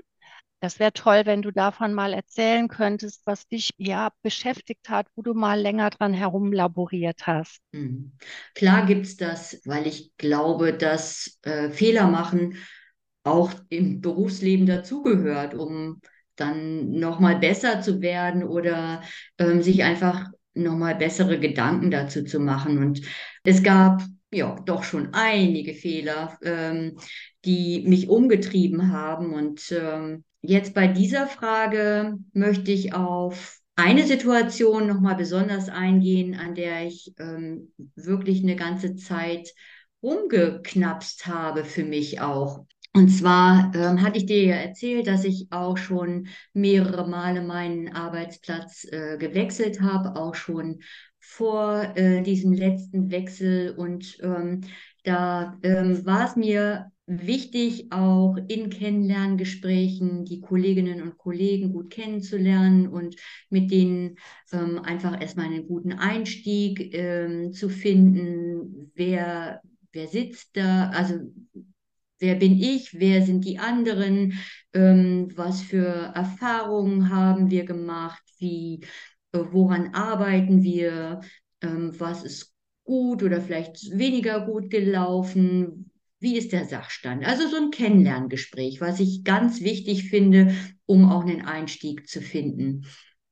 Das 0.64 0.80
wäre 0.80 0.94
toll, 0.94 1.24
wenn 1.26 1.42
du 1.42 1.52
davon 1.52 1.94
mal 1.94 2.14
erzählen 2.14 2.70
könntest, 2.70 3.24
was 3.26 3.46
dich 3.50 3.72
ja 3.76 4.14
beschäftigt 4.22 4.88
hat, 4.88 5.08
wo 5.14 5.22
du 5.22 5.34
mal 5.34 5.60
länger 5.60 5.90
dran 5.90 6.14
herumlaboriert 6.14 7.28
hast. 7.28 7.60
Mhm. 7.74 8.14
Klar 8.56 8.86
gibt 8.86 9.06
es 9.06 9.18
das, 9.18 9.60
weil 9.66 9.88
ich 9.88 10.14
glaube, 10.18 10.72
dass 10.72 11.38
äh, 11.42 11.70
Fehler 11.70 12.08
machen 12.08 12.56
auch 13.26 13.52
im 13.68 14.00
Berufsleben 14.00 14.66
dazugehört, 14.66 15.54
um 15.54 16.00
dann 16.38 16.92
nochmal 16.92 17.40
besser 17.40 17.82
zu 17.82 18.02
werden 18.02 18.46
oder 18.46 19.02
ähm, 19.40 19.62
sich 19.62 19.84
einfach 19.84 20.30
nochmal 20.54 20.96
bessere 20.96 21.42
Gedanken 21.42 21.92
dazu 21.92 22.24
zu 22.24 22.40
machen. 22.40 22.78
Und 22.78 23.02
es 23.44 23.64
gab 23.64 24.02
ja 24.32 24.56
doch 24.66 24.86
schon 24.86 25.10
einige 25.14 25.74
Fehler, 25.74 26.38
ähm, 26.42 26.98
die 27.44 27.84
mich 27.86 28.08
umgetrieben 28.08 28.94
haben. 28.94 29.34
Und 29.34 29.70
ähm, 29.78 30.24
jetzt 30.44 30.76
bei 30.76 30.88
dieser 30.88 31.28
Frage 31.28 32.20
möchte 32.34 32.72
ich 32.72 32.94
auf 32.94 33.60
eine 33.76 34.06
Situation 34.06 34.86
nochmal 34.86 35.16
besonders 35.16 35.70
eingehen, 35.70 36.36
an 36.36 36.54
der 36.54 36.86
ich 36.86 37.14
ähm, 37.18 37.74
wirklich 37.96 38.44
eine 38.44 38.56
ganze 38.56 38.96
Zeit 38.96 39.52
rumgeknapst 40.04 41.26
habe 41.26 41.64
für 41.64 41.84
mich 41.84 42.22
auch. 42.22 42.66
Und 42.96 43.10
zwar 43.10 43.72
ähm, 43.74 44.04
hatte 44.04 44.20
ich 44.20 44.28
dir 44.28 44.44
ja 44.44 44.56
erzählt, 44.56 45.08
dass 45.08 45.24
ich 45.24 45.48
auch 45.50 45.78
schon 45.78 46.28
mehrere 46.54 47.08
Male 47.08 47.42
meinen 47.42 47.92
Arbeitsplatz 47.92 48.86
äh, 48.92 49.18
gewechselt 49.18 49.82
habe, 49.82 50.16
auch 50.16 50.36
schon 50.36 50.82
vor 51.20 51.98
äh, 51.98 52.22
diesem 52.22 52.54
letzten 52.54 53.10
Wechsel. 53.10 53.72
Und 53.72 54.20
ähm, 54.22 54.62
da 55.04 55.58
ähm, 55.64 56.06
war 56.06 56.26
es 56.26 56.36
mir 56.36 56.92
wichtig, 57.06 57.92
auch 57.92 58.38
in 58.48 58.70
Kennenlerngesprächen 58.70 60.24
die 60.26 60.40
Kolleginnen 60.40 61.02
und 61.02 61.18
Kollegen 61.18 61.74
gut 61.74 61.90
kennenzulernen 61.90 62.88
und 62.88 63.16
mit 63.50 63.72
denen 63.72 64.18
ähm, 64.54 64.80
einfach 64.80 65.20
erstmal 65.20 65.48
einen 65.48 65.68
guten 65.68 65.94
Einstieg 65.94 66.94
ähm, 66.94 67.52
zu 67.52 67.70
finden. 67.70 68.92
Wer, 68.96 69.62
wer 69.92 70.08
sitzt 70.08 70.56
da? 70.56 70.90
Also 70.92 71.16
wer 72.20 72.36
bin 72.36 72.60
ich, 72.60 72.98
wer 73.00 73.22
sind 73.26 73.44
die 73.46 73.60
anderen, 73.60 74.40
ähm, 74.74 75.30
was 75.36 75.62
für 75.62 76.14
Erfahrungen 76.16 77.10
haben 77.10 77.52
wir 77.52 77.66
gemacht, 77.66 78.24
wie, 78.38 78.80
äh, 79.34 79.40
woran 79.52 79.94
arbeiten 79.94 80.64
wir, 80.64 81.20
ähm, 81.62 81.92
was 82.00 82.24
ist 82.24 82.53
gut 82.84 83.24
oder 83.24 83.42
vielleicht 83.42 83.98
weniger 83.98 84.46
gut 84.46 84.70
gelaufen, 84.70 85.92
wie 86.20 86.38
ist 86.38 86.54
der 86.54 86.66
Sachstand? 86.66 87.26
Also 87.26 87.48
so 87.48 87.58
ein 87.58 87.72
Kennenlerngespräch, 87.72 88.80
was 88.80 89.00
ich 89.00 89.24
ganz 89.24 89.62
wichtig 89.62 90.10
finde, 90.10 90.56
um 90.86 91.10
auch 91.10 91.22
einen 91.26 91.42
Einstieg 91.42 92.08
zu 92.08 92.22
finden. 92.22 92.86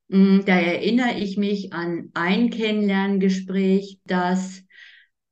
Mm, 0.10 0.42
da 0.46 0.60
erinnere 0.60 1.18
ich 1.18 1.38
mich 1.38 1.72
an 1.72 2.10
ein 2.14 2.50
Kennenlerngespräch, 2.50 4.00
das 4.06 4.64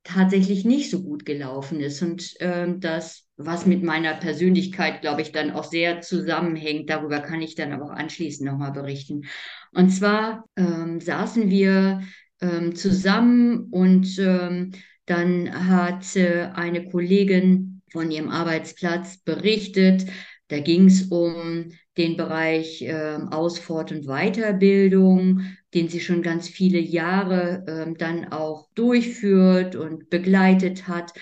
tatsächlich 0.05 0.63
nicht 0.63 0.89
so 0.89 1.03
gut 1.03 1.25
gelaufen 1.25 1.81
ist 1.81 2.01
und 2.01 2.33
ähm, 2.39 2.79
das, 2.79 3.27
was 3.35 3.65
mit 3.65 3.83
meiner 3.83 4.13
Persönlichkeit, 4.15 5.01
glaube 5.01 5.21
ich, 5.21 5.33
dann 5.33 5.51
auch 5.51 5.65
sehr 5.65 6.01
zusammenhängt. 6.01 6.89
Darüber 6.89 7.19
kann 7.19 7.41
ich 7.41 7.55
dann 7.55 7.73
aber 7.73 7.85
auch 7.85 7.95
anschließend 7.95 8.49
nochmal 8.49 8.71
berichten. 8.71 9.25
Und 9.73 9.89
zwar 9.89 10.45
ähm, 10.55 10.99
saßen 11.01 11.49
wir 11.49 12.01
ähm, 12.41 12.75
zusammen 12.75 13.67
und 13.71 14.17
ähm, 14.19 14.71
dann 15.05 15.67
hat 15.67 16.15
äh, 16.15 16.49
eine 16.53 16.85
Kollegin 16.85 17.81
von 17.91 18.11
ihrem 18.11 18.29
Arbeitsplatz 18.29 19.17
berichtet, 19.17 20.05
da 20.49 20.59
ging 20.59 20.87
es 20.87 21.03
um 21.03 21.71
den 21.97 22.17
Bereich 22.17 22.81
äh, 22.81 23.17
Aus-, 23.29 23.69
und 23.69 24.05
Weiterbildung, 24.07 25.41
den 25.73 25.89
sie 25.89 25.99
schon 25.99 26.21
ganz 26.21 26.47
viele 26.47 26.79
Jahre 26.79 27.63
äh, 27.67 27.93
dann 27.97 28.31
auch 28.31 28.69
durchführt 28.73 29.75
und 29.75 30.09
begleitet 30.09 30.87
hat. 30.87 31.13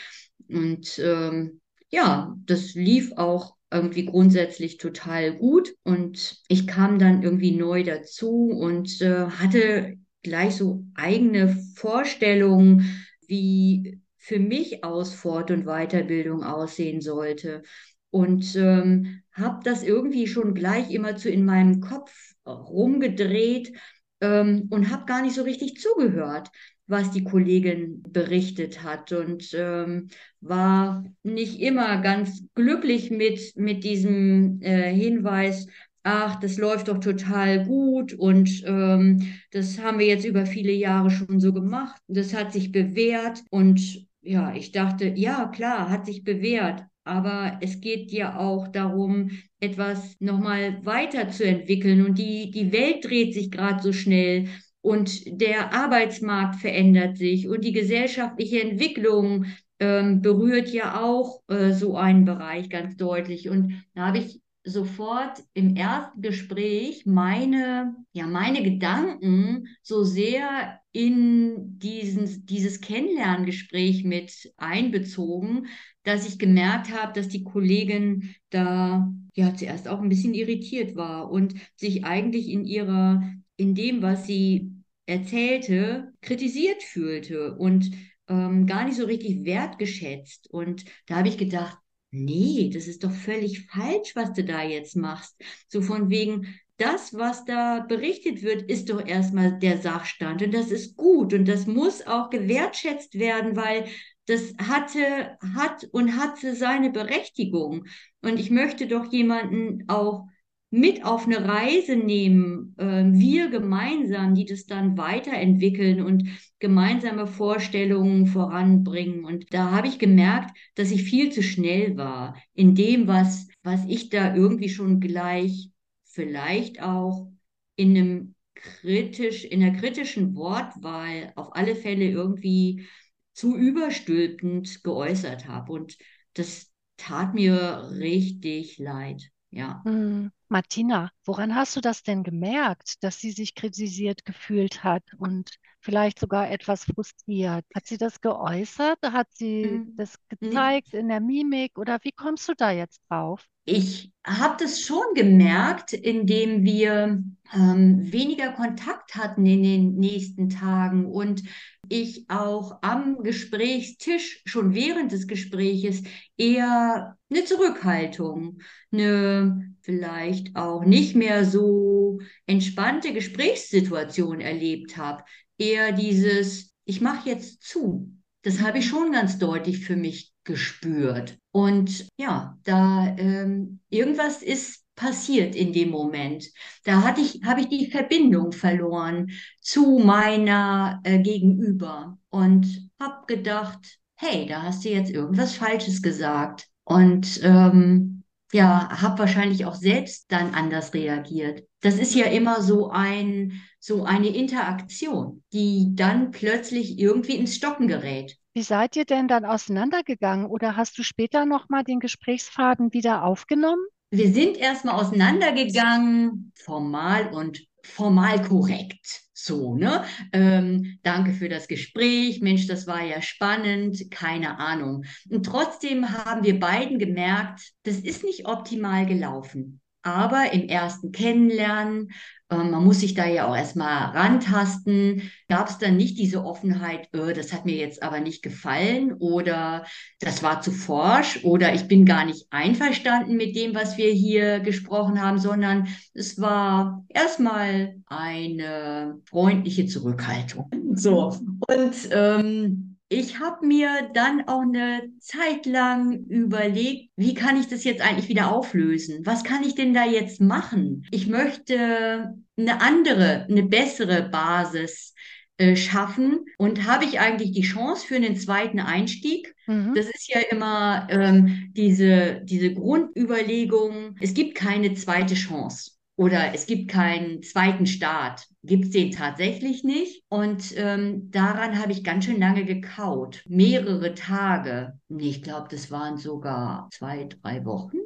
Und 0.48 1.00
ähm, 1.04 1.60
ja, 1.90 2.36
das 2.46 2.74
lief 2.74 3.12
auch 3.18 3.56
irgendwie 3.70 4.06
grundsätzlich 4.06 4.78
total 4.78 5.36
gut. 5.36 5.74
Und 5.84 6.42
ich 6.48 6.68
kam 6.68 7.00
dann 7.00 7.22
irgendwie 7.22 7.52
neu 7.52 7.84
dazu 7.84 8.50
und 8.50 9.02
äh, 9.02 9.26
hatte 9.26 9.98
gleich 10.28 10.56
so 10.56 10.84
eigene 10.96 11.50
Vorstellungen, 11.76 13.06
wie 13.28 14.02
für 14.18 14.40
mich 14.40 14.84
Aus-, 14.84 15.14
Fort- 15.14 15.52
und 15.52 15.66
Weiterbildung 15.66 16.44
aussehen 16.44 17.02
sollte. 17.02 17.64
Und 18.10 18.56
ähm, 18.56 19.22
habe 19.32 19.60
das 19.64 19.84
irgendwie 19.84 20.28
schon 20.28 20.54
gleich 20.54 20.92
immer 20.92 21.16
zu 21.16 21.30
in 21.30 21.46
meinem 21.46 21.82
Kopf 21.82 22.12
rumgedreht 22.46 23.74
ähm, 24.22 24.68
und 24.70 24.90
habe 24.90 25.06
gar 25.06 25.22
nicht 25.22 25.36
so 25.36 25.44
richtig 25.44 25.80
zugehört, 25.80 26.50
was 26.88 27.12
die 27.12 27.24
Kollegin 27.24 28.02
berichtet 28.04 28.84
hat. 28.84 29.12
Und 29.12 29.54
ähm, 29.54 30.10
war 30.42 31.06
nicht 31.24 31.60
immer 31.60 32.02
ganz 32.02 32.44
glücklich 32.56 33.12
mit, 33.12 33.56
mit 33.56 33.84
diesem 33.84 34.62
äh, 34.62 34.94
Hinweis, 34.94 35.68
ach, 36.04 36.40
das 36.40 36.58
läuft 36.58 36.88
doch 36.88 37.00
total 37.00 37.66
gut 37.66 38.14
und 38.14 38.64
ähm, 38.66 39.22
das 39.52 39.80
haben 39.80 40.00
wir 40.00 40.08
jetzt 40.08 40.26
über 40.26 40.46
viele 40.46 40.72
Jahre 40.72 41.10
schon 41.10 41.40
so 41.40 41.54
gemacht. 41.54 42.02
Das 42.08 42.34
hat 42.34 42.54
sich 42.54 42.72
bewährt 42.72 43.44
und 43.50 44.08
ja, 44.22 44.54
ich 44.54 44.72
dachte, 44.72 45.14
ja, 45.16 45.48
klar, 45.48 45.90
hat 45.90 46.06
sich 46.06 46.24
bewährt, 46.24 46.84
aber 47.04 47.58
es 47.62 47.80
geht 47.82 48.12
ja 48.12 48.38
auch 48.38 48.68
darum, 48.68 49.32
etwas 49.60 50.16
nochmal 50.20 50.86
weiterzuentwickeln. 50.86 52.06
Und 52.06 52.18
die, 52.18 52.52
die 52.52 52.72
Welt 52.72 53.06
dreht 53.06 53.34
sich 53.34 53.52
gerade 53.52 53.82
so 53.82 53.94
schnell 53.94 54.48
und 54.82 55.22
der 55.42 55.74
Arbeitsmarkt 55.74 56.56
verändert 56.58 57.18
sich 57.18 57.48
und 57.48 57.64
die 57.64 57.72
gesellschaftliche 57.72 58.62
Entwicklung 58.62 59.46
ähm, 59.80 60.22
berührt 60.22 60.70
ja 60.70 61.02
auch 61.02 61.42
äh, 61.48 61.72
so 61.74 61.98
einen 61.98 62.26
Bereich 62.26 62.70
ganz 62.70 62.98
deutlich. 62.98 63.50
Und 63.50 63.84
da 63.96 64.08
habe 64.08 64.20
ich 64.20 64.42
sofort 64.68 65.44
im 65.54 65.76
ersten 65.76 66.22
Gespräch 66.22 67.06
meine, 67.06 67.96
ja, 68.12 68.28
meine 68.28 68.62
Gedanken 68.64 69.68
so 69.82 70.04
sehr 70.04 70.80
in 70.92 71.80
diesen, 71.80 72.46
dieses 72.46 72.82
Kennenlerngespräch 72.82 74.04
mit 74.04 74.54
einbezogen, 74.58 75.68
dass 76.04 76.28
ich 76.28 76.40
gemerkt 76.40 76.92
habe, 76.92 77.14
dass 77.14 77.28
die 77.30 77.44
Kollegin 77.44 78.36
da 78.50 79.12
ja 79.36 79.56
zuerst 79.56 79.88
auch 79.88 80.02
ein 80.02 80.10
bisschen 80.10 80.34
irritiert 80.34 80.96
war 80.96 81.32
und 81.32 81.54
sich 81.76 82.04
eigentlich 82.04 82.50
in 82.50 82.66
ihrer, 82.66 83.24
in 83.56 83.76
dem, 83.76 84.02
was 84.02 84.28
sie 84.28 84.72
erzählte, 85.06 86.14
kritisiert 86.22 86.84
fühlte 86.84 87.56
und 87.56 87.92
ähm, 88.28 88.66
gar 88.66 88.86
nicht 88.86 88.98
so 88.98 89.06
richtig 89.06 89.46
wertgeschätzt. 89.46 90.50
Und 90.50 90.84
da 91.06 91.18
habe 91.18 91.30
ich 91.30 91.38
gedacht, 91.38 91.78
nee, 92.12 92.70
das 92.74 92.88
ist 92.88 93.04
doch 93.04 93.12
völlig 93.12 93.68
falsch, 93.68 94.16
was 94.16 94.34
du 94.34 94.44
da 94.44 94.64
jetzt 94.64 94.96
machst. 94.96 95.36
So 95.68 95.82
von 95.82 96.10
wegen, 96.10 96.60
das, 96.78 97.14
was 97.14 97.44
da 97.46 97.80
berichtet 97.80 98.44
wird, 98.44 98.64
ist 98.70 98.90
doch 98.90 99.04
erstmal 99.06 99.58
der 99.58 99.80
Sachstand 99.80 100.44
und 100.44 100.54
das 100.54 100.70
ist 100.72 100.96
gut 100.96 101.34
und 101.34 101.48
das 101.48 101.66
muss 101.66 102.06
auch 102.06 102.30
gewertschätzt 102.30 103.16
werden, 103.16 103.56
weil 103.56 103.88
das 104.28 104.54
hatte, 104.60 105.38
hat 105.56 105.86
und 105.92 106.18
hatte 106.18 106.56
seine 106.56 106.92
Berechtigung. 106.92 107.86
Und 108.22 108.40
ich 108.40 108.52
möchte 108.52 108.86
doch 108.88 109.12
jemanden 109.12 109.86
auch 109.88 110.28
mit 110.70 111.06
auf 111.06 111.26
eine 111.26 111.48
Reise 111.48 111.96
nehmen, 111.96 112.76
äh, 112.78 113.06
wir 113.06 113.50
gemeinsam, 113.50 114.36
die 114.36 114.46
das 114.46 114.66
dann 114.66 114.98
weiterentwickeln 114.98 116.02
und 116.02 116.28
gemeinsame 116.60 117.26
Vorstellungen 117.26 118.28
voranbringen. 118.28 119.24
Und 119.24 119.54
da 119.54 119.72
habe 119.72 119.88
ich 119.88 119.98
gemerkt, 119.98 120.58
dass 120.76 120.92
ich 120.92 121.04
viel 121.04 121.32
zu 121.32 121.42
schnell 121.42 121.96
war 121.96 122.36
in 122.54 122.76
dem, 122.76 123.08
was, 123.08 123.48
was 123.64 123.86
ich 123.88 124.10
da 124.10 124.36
irgendwie 124.36 124.70
schon 124.70 125.00
gleich 125.00 125.70
vielleicht 126.04 126.82
auch 126.82 127.32
in 127.76 127.96
einem 127.96 128.36
kritisch, 128.56 129.46
in 129.46 129.62
der 129.62 129.72
kritischen 129.74 130.36
Wortwahl 130.36 131.32
auf 131.36 131.56
alle 131.56 131.76
Fälle 131.76 132.10
irgendwie 132.10 132.88
zu 133.34 133.56
überstülpend 133.56 134.84
geäußert 134.84 135.48
habe. 135.48 135.72
Und 135.72 135.98
das 136.34 136.72
tat 136.98 137.36
mir 137.36 137.90
richtig 137.92 138.80
leid. 138.80 139.30
Ja. 139.52 139.82
Hm. 139.86 140.32
Martina, 140.50 141.10
woran 141.26 141.56
hast 141.56 141.76
du 141.78 141.82
das 141.82 142.04
denn 142.04 142.22
gemerkt, 142.24 143.02
dass 143.04 143.18
sie 143.20 143.32
sich 143.32 143.56
kritisiert 143.56 144.26
gefühlt 144.26 144.84
hat 144.84 145.04
und 145.18 145.52
vielleicht 145.80 146.20
sogar 146.20 146.50
etwas 146.52 146.84
frustriert? 146.84 147.66
Hat 147.76 147.86
sie 147.86 147.98
das 147.98 148.20
geäußert? 148.22 149.00
Hat 149.04 149.28
sie 149.34 149.84
Mhm. 149.84 149.94
das 149.96 150.16
Nee, 150.42 150.70
gezeigt 150.70 150.94
in 150.94 151.08
der 151.10 151.22
Mimik 151.22 151.78
oder 151.78 152.00
wie 152.04 152.12
kommst 152.12 152.48
du 152.50 152.54
da 152.56 152.72
jetzt 152.72 153.02
drauf? 153.10 153.48
Ich 153.66 154.12
habe 154.26 154.56
das 154.64 154.82
schon 154.82 155.04
gemerkt, 155.14 155.94
indem 155.94 156.64
wir 156.64 157.24
ähm, 157.54 158.12
weniger 158.12 158.52
Kontakt 158.54 159.16
hatten 159.16 159.46
in 159.46 159.64
den 159.64 159.96
nächsten 159.96 160.50
Tagen 160.50 161.06
und 161.06 161.44
ich 161.90 162.30
auch 162.30 162.80
am 162.82 163.24
Gesprächstisch 163.24 164.42
schon 164.46 164.74
während 164.74 165.12
des 165.12 165.28
Gespräches 165.28 166.04
eher 166.38 167.18
eine 167.30 167.46
Zurückhaltung, 167.46 168.60
eine 168.92 169.74
vielleicht 169.82 170.56
auch 170.56 170.84
nicht 170.84 171.16
mehr 171.16 171.46
so 171.46 172.20
entspannte 172.46 173.14
Gesprächssituation 173.14 174.42
erlebt 174.42 174.98
habe. 174.98 175.24
Eher 175.58 175.92
dieses, 175.94 176.74
ich 176.86 177.02
mache 177.02 177.30
jetzt 177.30 177.62
zu. 177.64 178.12
Das 178.44 178.62
habe 178.62 178.80
ich 178.80 178.86
Mhm. 178.86 178.90
schon 178.90 179.12
ganz 179.12 179.38
deutlich 179.40 179.80
für 179.86 179.96
mich 179.96 180.34
gespürt. 180.44 181.38
Und 181.52 182.08
ja, 182.18 182.58
da 182.64 183.16
ähm, 183.18 183.80
irgendwas 183.90 184.42
ist 184.42 184.84
passiert 184.98 185.56
in 185.56 185.72
dem 185.72 185.92
Moment. 185.92 186.46
Da 186.84 187.04
hatte 187.04 187.22
ich, 187.22 187.42
habe 187.46 187.62
ich 187.62 187.70
die 187.70 187.90
Verbindung 187.90 188.52
verloren 188.52 189.32
zu 189.62 190.00
meiner 190.00 191.00
äh, 191.04 191.20
Gegenüber 191.20 192.18
und 192.30 192.90
habe 193.00 193.26
gedacht, 193.28 194.00
hey, 194.16 194.46
da 194.46 194.64
hast 194.64 194.84
du 194.84 194.90
jetzt 194.90 195.12
irgendwas 195.12 195.56
Falsches 195.56 196.02
gesagt. 196.02 196.68
Und 196.84 197.40
ähm, 197.44 198.24
ja, 198.52 198.90
habe 199.02 199.20
wahrscheinlich 199.20 199.66
auch 199.66 199.76
selbst 199.76 200.32
dann 200.32 200.54
anders 200.54 200.94
reagiert. 200.94 201.64
Das 201.82 201.96
ist 201.96 202.16
ja 202.16 202.26
immer 202.26 202.62
so 202.62 202.90
ein, 202.90 203.62
so 203.80 204.04
eine 204.04 204.30
Interaktion, 204.30 205.44
die 205.54 205.96
dann 205.96 206.32
plötzlich 206.32 206.98
irgendwie 206.98 207.36
ins 207.36 207.56
Stocken 207.56 207.88
gerät. 207.88 208.38
Wie 208.54 208.64
seid 208.64 208.96
ihr 208.96 209.06
denn 209.06 209.28
dann 209.28 209.46
auseinandergegangen 209.46 210.48
oder 210.48 210.76
hast 210.76 210.98
du 210.98 211.04
später 211.04 211.46
nochmal 211.46 211.84
den 211.84 212.00
Gesprächsfaden 212.00 212.94
wieder 212.94 213.24
aufgenommen? 213.24 213.86
Wir 214.10 214.32
sind 214.32 214.58
erstmal 214.58 214.96
auseinandergegangen, 214.96 216.54
formal 216.56 217.34
und 217.34 217.62
formal 217.84 218.42
korrekt. 218.42 219.24
So, 219.34 219.76
ne? 219.76 220.04
Ähm, 220.34 221.00
danke 221.04 221.34
für 221.34 221.50
das 221.50 221.68
Gespräch. 221.68 222.42
Mensch, 222.42 222.68
das 222.68 222.88
war 222.88 223.04
ja 223.04 223.22
spannend. 223.22 224.10
Keine 224.12 224.60
Ahnung. 224.60 225.06
Und 225.30 225.46
trotzdem 225.46 226.10
haben 226.10 226.44
wir 226.44 226.60
beiden 226.60 227.00
gemerkt, 227.00 227.74
das 227.84 227.98
ist 227.98 228.24
nicht 228.24 228.48
optimal 228.48 229.06
gelaufen. 229.06 229.82
Aber 230.08 230.54
im 230.54 230.70
ersten 230.70 231.12
Kennenlernen, 231.12 232.12
ähm, 232.50 232.72
man 232.72 232.86
muss 232.86 233.02
sich 233.02 233.14
da 233.14 233.28
ja 233.28 233.46
auch 233.46 233.58
erstmal 233.58 234.16
rantasten, 234.16 235.30
gab 235.50 235.70
es 235.70 235.80
dann 235.80 235.98
nicht 235.98 236.18
diese 236.18 236.46
Offenheit, 236.46 237.14
äh, 237.14 237.34
das 237.34 237.52
hat 237.52 237.66
mir 237.66 237.76
jetzt 237.76 238.02
aber 238.02 238.22
nicht 238.22 238.42
gefallen 238.42 239.12
oder 239.20 239.86
das 240.22 240.44
war 240.44 240.62
zu 240.62 240.72
forsch 240.72 241.44
oder 241.44 241.74
ich 241.74 241.90
bin 241.90 242.06
gar 242.06 242.24
nicht 242.24 242.48
einverstanden 242.52 243.36
mit 243.36 243.58
dem, 243.58 243.76
was 243.76 243.98
wir 243.98 244.10
hier 244.10 244.62
gesprochen 244.62 245.22
haben, 245.22 245.40
sondern 245.40 245.90
es 246.14 246.40
war 246.40 247.04
erstmal 247.10 247.98
eine 248.06 249.20
freundliche 249.26 249.88
Zurückhaltung. 249.88 250.72
So, 250.94 251.38
und 251.68 251.96
ähm, 252.12 252.87
ich 253.10 253.40
habe 253.40 253.66
mir 253.66 254.10
dann 254.14 254.48
auch 254.48 254.62
eine 254.62 255.10
Zeit 255.20 255.66
lang 255.66 256.26
überlegt, 256.26 257.12
wie 257.16 257.34
kann 257.34 257.60
ich 257.60 257.68
das 257.68 257.84
jetzt 257.84 258.02
eigentlich 258.02 258.28
wieder 258.28 258.52
auflösen? 258.52 259.26
Was 259.26 259.44
kann 259.44 259.64
ich 259.64 259.76
denn 259.76 259.94
da 259.94 260.06
jetzt 260.06 260.42
machen? 260.42 261.06
Ich 261.12 261.28
möchte 261.28 262.36
eine 262.58 262.82
andere, 262.82 263.46
eine 263.50 263.64
bessere 263.64 264.28
Basis 264.30 265.14
äh, 265.58 265.76
schaffen 265.76 266.46
und 266.58 266.86
habe 266.86 267.06
ich 267.06 267.20
eigentlich 267.20 267.52
die 267.52 267.62
Chance 267.62 268.06
für 268.06 268.16
einen 268.16 268.36
zweiten 268.36 268.80
Einstieg? 268.80 269.56
Mhm. 269.68 269.94
Das 269.96 270.08
ist 270.08 270.28
ja 270.28 270.42
immer 270.52 271.08
ähm, 271.10 271.72
diese, 271.72 272.42
diese 272.44 272.74
Grundüberlegung, 272.74 274.16
es 274.20 274.34
gibt 274.34 274.56
keine 274.56 274.94
zweite 274.96 275.36
Chance 275.36 275.97
oder 276.18 276.54
es 276.54 276.66
gibt 276.66 276.90
keinen 276.90 277.44
zweiten 277.44 277.86
Start. 277.86 278.48
Gibt 278.64 278.86
es 278.86 278.90
den 278.92 279.12
tatsächlich 279.12 279.84
nicht? 279.84 280.24
Und 280.30 280.74
ähm, 280.76 281.30
daran 281.32 281.80
habe 281.80 281.92
ich 281.92 282.04
ganz 282.04 282.26
schön 282.26 282.40
lange 282.40 282.66
gekaut. 282.66 283.44
Mehrere 283.48 284.16
Tage. 284.16 285.00
Ich 285.10 285.44
glaube, 285.44 285.68
das 285.70 285.92
waren 285.92 286.18
sogar 286.18 286.90
zwei, 286.92 287.26
drei 287.26 287.64
Wochen. 287.66 287.98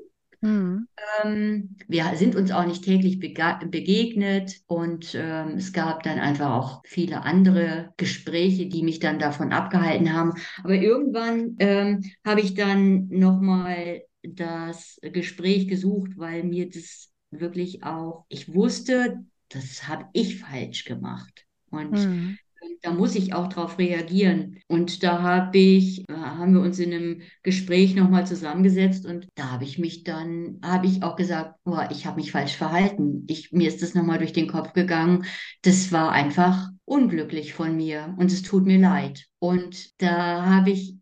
Mhm. 0.41 0.87
Ähm, 1.23 1.75
wir 1.87 2.11
sind 2.15 2.35
uns 2.35 2.51
auch 2.51 2.65
nicht 2.65 2.83
täglich 2.83 3.19
begegnet 3.19 4.59
und 4.65 5.15
ähm, 5.15 5.53
es 5.55 5.71
gab 5.71 6.03
dann 6.03 6.19
einfach 6.19 6.51
auch 6.51 6.81
viele 6.85 7.23
andere 7.23 7.93
Gespräche, 7.95 8.67
die 8.67 8.83
mich 8.83 8.99
dann 8.99 9.19
davon 9.19 9.53
abgehalten 9.53 10.13
haben. 10.13 10.33
Aber 10.63 10.73
irgendwann 10.73 11.55
ähm, 11.59 12.03
habe 12.25 12.41
ich 12.41 12.55
dann 12.55 13.07
nochmal 13.07 14.01
das 14.23 14.99
Gespräch 15.01 15.67
gesucht, 15.67 16.11
weil 16.17 16.43
mir 16.43 16.69
das 16.69 17.10
wirklich 17.31 17.83
auch, 17.83 18.25
ich 18.29 18.53
wusste, 18.53 19.23
das 19.49 19.87
habe 19.87 20.05
ich 20.13 20.39
falsch 20.39 20.85
gemacht. 20.85 21.45
Und 21.69 21.97
Mhm. 21.97 22.37
da 22.83 22.91
muss 22.91 23.15
ich 23.15 23.33
auch 23.33 23.47
darauf 23.47 23.77
reagieren. 23.79 24.59
Und 24.67 25.03
da 25.03 25.21
habe 25.21 25.57
ich, 25.57 26.07
äh, 26.09 26.13
haben 26.13 26.53
wir 26.53 26.61
uns 26.61 26.79
in 26.79 26.93
einem 26.93 27.21
Gespräch 27.43 27.95
nochmal 27.95 28.25
zusammengesetzt 28.27 29.05
und 29.05 29.27
da 29.35 29.51
habe 29.51 29.63
ich 29.63 29.77
mich 29.79 30.03
dann, 30.03 30.59
habe 30.63 30.87
ich 30.87 31.03
auch 31.03 31.15
gesagt, 31.15 31.55
boah, 31.63 31.87
ich 31.91 32.05
habe 32.05 32.17
mich 32.17 32.31
falsch 32.31 32.55
verhalten. 32.55 33.25
Ich, 33.29 33.51
mir 33.51 33.67
ist 33.67 33.81
das 33.81 33.93
nochmal 33.95 34.19
durch 34.19 34.33
den 34.33 34.47
Kopf 34.47 34.73
gegangen. 34.73 35.25
Das 35.63 35.91
war 35.91 36.11
einfach 36.11 36.69
unglücklich 36.85 37.53
von 37.53 37.75
mir 37.75 38.15
und 38.17 38.31
es 38.31 38.41
tut 38.41 38.65
mir 38.65 38.79
leid. 38.79 39.25
Und 39.39 39.99
da 40.01 40.45
habe 40.45 40.71
ich 40.71 40.97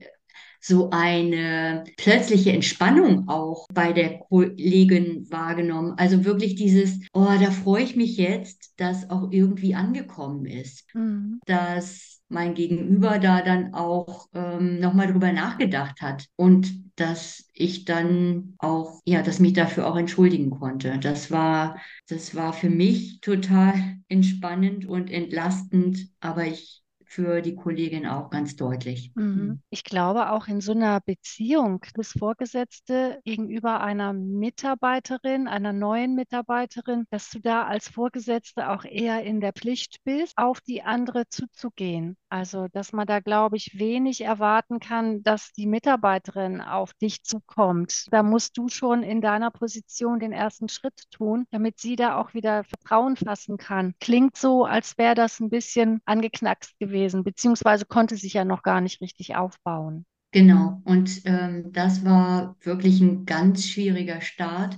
so 0.60 0.90
eine 0.92 1.84
plötzliche 1.98 2.52
Entspannung 2.52 3.28
auch 3.30 3.66
bei 3.74 3.94
der 3.94 4.20
Kollegin 4.20 5.26
wahrgenommen. 5.30 5.94
Also 5.98 6.26
wirklich 6.26 6.56
dieses, 6.56 7.00
oh, 7.14 7.26
da 7.40 7.52
freue 7.52 7.84
ich 7.84 7.96
mich 7.96 8.18
jetzt, 8.18 8.74
dass 8.78 9.10
auch 9.10 9.32
irgendwie 9.32 9.76
angekommen 9.76 10.46
ist 10.46 10.86
Mhm. 10.94 11.40
dass 11.46 12.22
mein 12.30 12.54
Gegenüber 12.54 13.18
da 13.18 13.42
dann 13.42 13.74
auch 13.74 14.28
ähm, 14.34 14.80
nochmal 14.80 15.12
drüber 15.12 15.32
nachgedacht 15.32 16.02
hat 16.02 16.28
und 16.36 16.72
dass 16.96 17.46
ich 17.54 17.86
dann 17.86 18.54
auch, 18.60 19.02
ja, 19.06 19.24
dass 19.24 19.40
mich 19.40 19.54
dafür 19.54 19.88
auch 19.88 19.96
entschuldigen 19.96 20.52
konnte. 20.52 21.00
Das 21.00 21.32
war, 21.32 21.80
das 22.08 22.36
war 22.36 22.54
für 22.54 22.70
mich 22.70 23.22
total 23.22 23.74
entspannend 24.10 24.86
und 24.86 25.10
entlastend, 25.10 26.10
aber 26.20 26.46
ich 26.46 26.84
für 27.10 27.42
die 27.42 27.56
Kollegin 27.56 28.06
auch 28.06 28.30
ganz 28.30 28.56
deutlich. 28.56 29.12
Mhm. 29.16 29.40
Hm. 29.40 29.62
Ich 29.72 29.84
glaube, 29.84 30.32
auch 30.32 30.48
in 30.48 30.62
so 30.62 30.74
einer 30.74 31.00
Beziehung 31.02 31.82
des 31.98 32.12
Vorgesetzte 32.12 33.20
gegenüber 33.26 33.82
einer 33.82 34.14
Mitarbeiterin, 34.14 35.48
einer 35.48 35.74
neuen 35.74 36.14
Mitarbeiterin, 36.16 37.06
dass 37.10 37.30
du 37.32 37.40
da 37.40 37.66
als 37.66 37.90
Vorgesetzte 37.90 38.70
auch 38.70 38.86
eher 38.86 39.24
in 39.24 39.42
der 39.42 39.54
Pflicht 39.54 39.98
bist, 40.04 40.38
auf 40.38 40.62
die 40.62 40.84
andere 40.84 41.28
zuzugehen. 41.30 42.16
Also, 42.30 42.68
dass 42.72 42.94
man 42.94 43.08
da, 43.08 43.20
glaube 43.22 43.58
ich, 43.58 43.80
wenig 43.80 44.22
erwarten 44.22 44.80
kann, 44.80 45.24
dass 45.24 45.52
die 45.54 45.66
Mitarbeiterin 45.66 46.62
auf 46.62 46.94
dich 46.94 47.24
zukommt. 47.24 48.06
Da 48.12 48.22
musst 48.22 48.56
du 48.58 48.68
schon 48.68 49.02
in 49.02 49.22
deiner 49.22 49.50
Position 49.50 50.20
den 50.20 50.32
ersten 50.32 50.70
Schritt 50.70 51.10
tun, 51.10 51.46
damit 51.50 51.80
sie 51.80 51.96
da 51.96 52.20
auch 52.20 52.36
wieder 52.36 52.64
Vertrauen 52.64 53.16
fassen 53.16 53.58
kann. 53.58 53.96
Klingt 54.00 54.38
so, 54.38 54.66
als 54.66 54.98
wäre 55.00 55.16
das 55.16 55.40
ein 55.40 55.50
bisschen 55.50 56.02
angeknackst 56.06 56.78
gewesen, 56.78 56.99
beziehungsweise 57.08 57.86
konnte 57.86 58.16
sich 58.16 58.34
ja 58.34 58.46
noch 58.46 58.64
gar 58.64 58.82
nicht 58.82 59.02
richtig 59.02 59.36
aufbauen. 59.36 60.06
Genau, 60.32 60.82
und 60.86 61.22
ähm, 61.26 61.72
das 61.72 62.06
war 62.06 62.56
wirklich 62.62 63.02
ein 63.02 63.26
ganz 63.26 63.66
schwieriger 63.66 64.22
Start. 64.22 64.78